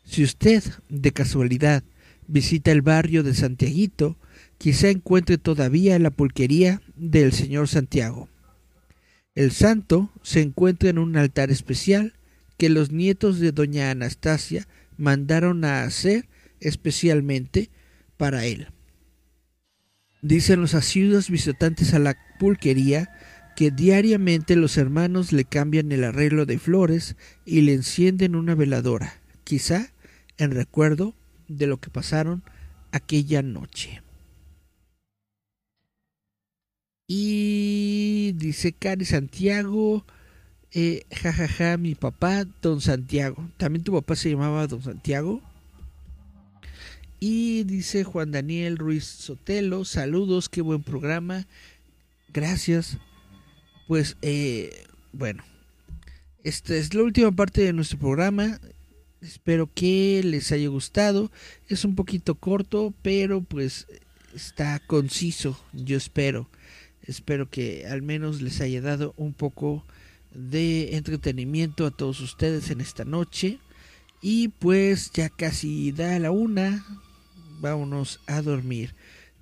Si 0.06 0.24
usted, 0.24 0.64
de 0.88 1.12
casualidad, 1.12 1.84
visita 2.28 2.72
el 2.72 2.82
barrio 2.82 3.24
de 3.24 3.34
Santiaguito, 3.34 4.18
quizá 4.58 4.90
encuentre 4.90 5.38
todavía 5.38 6.00
la 6.00 6.12
pulquería 6.12 6.82
del 6.96 7.34
señor 7.34 7.68
Santiago. 7.68 8.30
El 9.34 9.52
santo 9.52 10.12
se 10.24 10.42
encuentra 10.42 10.90
en 10.90 10.98
un 10.98 11.18
altar 11.18 11.52
especial 11.52 12.14
que 12.58 12.70
los 12.70 12.92
nietos 12.92 13.40
de 13.40 13.52
doña 13.52 13.92
Anastasia 13.92 14.66
mandaron 14.96 15.66
a 15.66 15.84
hacer 15.84 16.30
especialmente 16.62 17.70
para 18.16 18.46
él. 18.46 18.70
Dicen 20.22 20.62
los 20.62 20.74
asiduos 20.74 21.30
visitantes 21.30 21.94
a 21.94 22.00
la 22.00 22.16
pulquería 22.40 23.10
que 23.56 23.72
diariamente 23.72 24.56
los 24.56 24.78
hermanos 24.78 25.32
le 25.32 25.46
cambian 25.46 25.92
el 25.92 26.04
arreglo 26.04 26.46
de 26.46 26.60
flores 26.60 27.16
y 27.46 27.62
le 27.62 27.74
encienden 27.74 28.36
una 28.36 28.54
veladora, 28.54 29.22
quizá 29.44 29.92
en 30.38 30.52
recuerdo 30.52 31.14
de 31.48 31.68
lo 31.68 31.78
que 31.78 31.90
pasaron 31.90 32.44
aquella 32.92 33.42
noche. 33.42 34.02
Y 37.08 38.34
dice 38.36 38.74
Cari 38.74 39.06
Santiago, 39.06 40.06
eh, 40.72 41.04
jajaja, 41.12 41.78
mi 41.78 41.96
papá, 41.96 42.46
don 42.62 42.82
Santiago. 42.82 43.50
¿También 43.58 43.84
tu 43.84 43.94
papá 43.94 44.16
se 44.16 44.32
llamaba 44.32 44.68
don 44.68 44.82
Santiago? 44.82 45.42
Y 47.20 47.64
dice 47.64 48.04
Juan 48.04 48.32
Daniel 48.32 48.78
Ruiz 48.78 49.06
Sotelo, 49.06 49.86
saludos, 49.86 50.50
qué 50.50 50.62
buen 50.62 50.84
programa. 50.84 51.48
Gracias. 52.34 52.98
Pues 53.88 54.18
eh, 54.22 54.84
bueno, 55.14 55.44
esta 56.44 56.76
es 56.76 56.94
la 56.94 57.04
última 57.04 57.32
parte 57.32 57.62
de 57.62 57.74
nuestro 57.74 58.00
programa. 58.00 58.60
Espero 59.22 59.70
que 59.74 60.22
les 60.24 60.52
haya 60.52 60.68
gustado. 60.70 61.32
Es 61.68 61.86
un 61.86 61.96
poquito 61.96 62.36
corto, 62.36 62.94
pero 63.02 63.42
pues 63.42 63.88
está 64.34 64.80
conciso, 64.80 65.60
yo 65.74 65.98
espero. 65.98 66.50
Espero 67.04 67.50
que 67.50 67.86
al 67.88 68.02
menos 68.02 68.42
les 68.42 68.60
haya 68.62 68.82
dado 68.82 69.14
un 69.18 69.34
poco 69.34 69.86
de 70.34 70.96
entretenimiento 70.96 71.86
a 71.86 71.92
todos 71.92 72.20
ustedes 72.22 72.72
en 72.72 72.82
esta 72.82 73.06
noche. 73.06 73.60
Y 74.22 74.48
pues 74.48 75.12
ya 75.14 75.30
casi 75.30 75.92
da 75.92 76.18
la 76.18 76.32
una, 76.32 76.84
vámonos 77.60 78.20
a 78.26 78.42
dormir. 78.42 78.96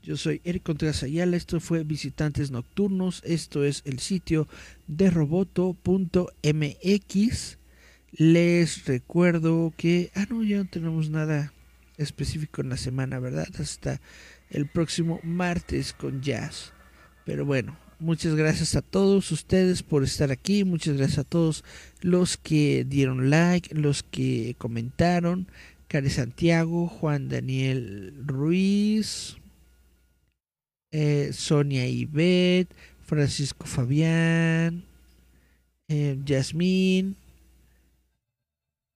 Yo 0.04 0.18
soy 0.18 0.42
Eric 0.44 0.64
Contreras 0.64 1.02
Ayala, 1.04 1.38
esto 1.38 1.62
fue 1.62 1.86
Visitantes 1.86 2.52
Nocturnos, 2.52 3.22
esto 3.24 3.64
es 3.64 3.84
el 3.86 4.00
sitio 4.00 4.50
de 4.86 5.10
roboto.mx. 5.10 5.78
Les 8.12 8.86
recuerdo 8.86 9.74
que, 9.78 10.12
ah 10.14 10.26
no, 10.30 10.44
ya 10.44 10.58
no 10.58 10.66
tenemos 10.66 11.10
nada 11.10 11.54
específico 11.96 12.60
en 12.60 12.68
la 12.68 12.76
semana, 12.76 13.20
¿verdad? 13.20 13.48
Hasta 13.58 14.02
el 14.50 14.68
próximo 14.68 15.22
martes 15.24 15.94
con 15.94 16.22
jazz. 16.22 16.74
Pero 17.26 17.46
bueno, 17.46 17.78
muchas 17.98 18.36
gracias 18.36 18.76
a 18.76 18.82
todos 18.82 19.32
ustedes 19.32 19.84
por 19.84 20.04
estar 20.04 20.34
aquí, 20.34 20.66
muchas 20.66 20.98
gracias 20.98 21.20
a 21.20 21.24
todos 21.24 21.64
los 22.02 22.36
que 22.36 22.84
dieron 22.84 23.30
like, 23.30 23.74
los 23.74 24.04
que 24.04 24.56
comentaron, 24.58 25.48
Cari 25.88 26.10
Santiago, 26.10 26.90
Juan 26.90 27.30
Daniel 27.30 28.14
Ruiz, 28.26 29.38
eh, 30.94 31.32
Sonia 31.34 31.86
Ibet, 31.86 32.70
Francisco 33.02 33.66
Fabián, 33.66 34.86
eh, 35.90 36.18
Yasmín, 36.24 37.18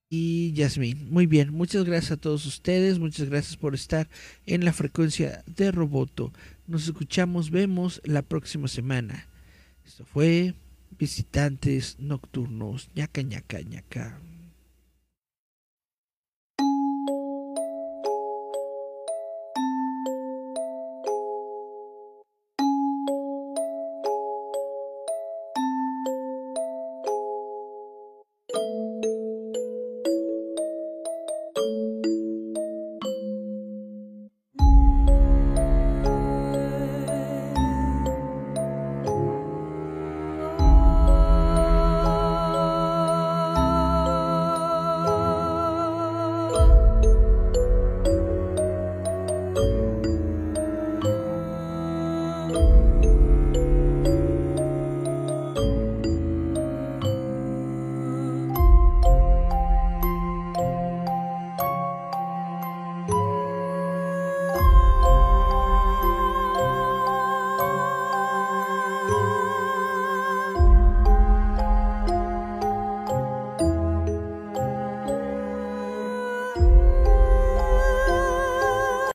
y 0.09 0.53
Yasmín. 0.53 1.09
Muy 1.09 1.25
bien, 1.25 1.53
muchas 1.53 1.83
gracias 1.83 2.13
a 2.13 2.17
todos 2.17 2.45
ustedes, 2.45 2.99
muchas 2.99 3.29
gracias 3.29 3.57
por 3.57 3.75
estar 3.75 4.07
en 4.45 4.63
la 4.63 4.73
frecuencia 4.73 5.43
de 5.45 5.71
Roboto. 5.71 6.31
Nos 6.65 6.85
escuchamos, 6.85 7.51
vemos 7.51 8.01
la 8.05 8.21
próxima 8.21 8.67
semana. 8.67 9.27
Esto 9.85 10.05
fue 10.05 10.53
Visitantes 10.97 11.97
Nocturnos, 11.99 12.89
ñaca, 12.95 13.21
ñaca, 13.21 13.61
ñaca. 13.61 14.19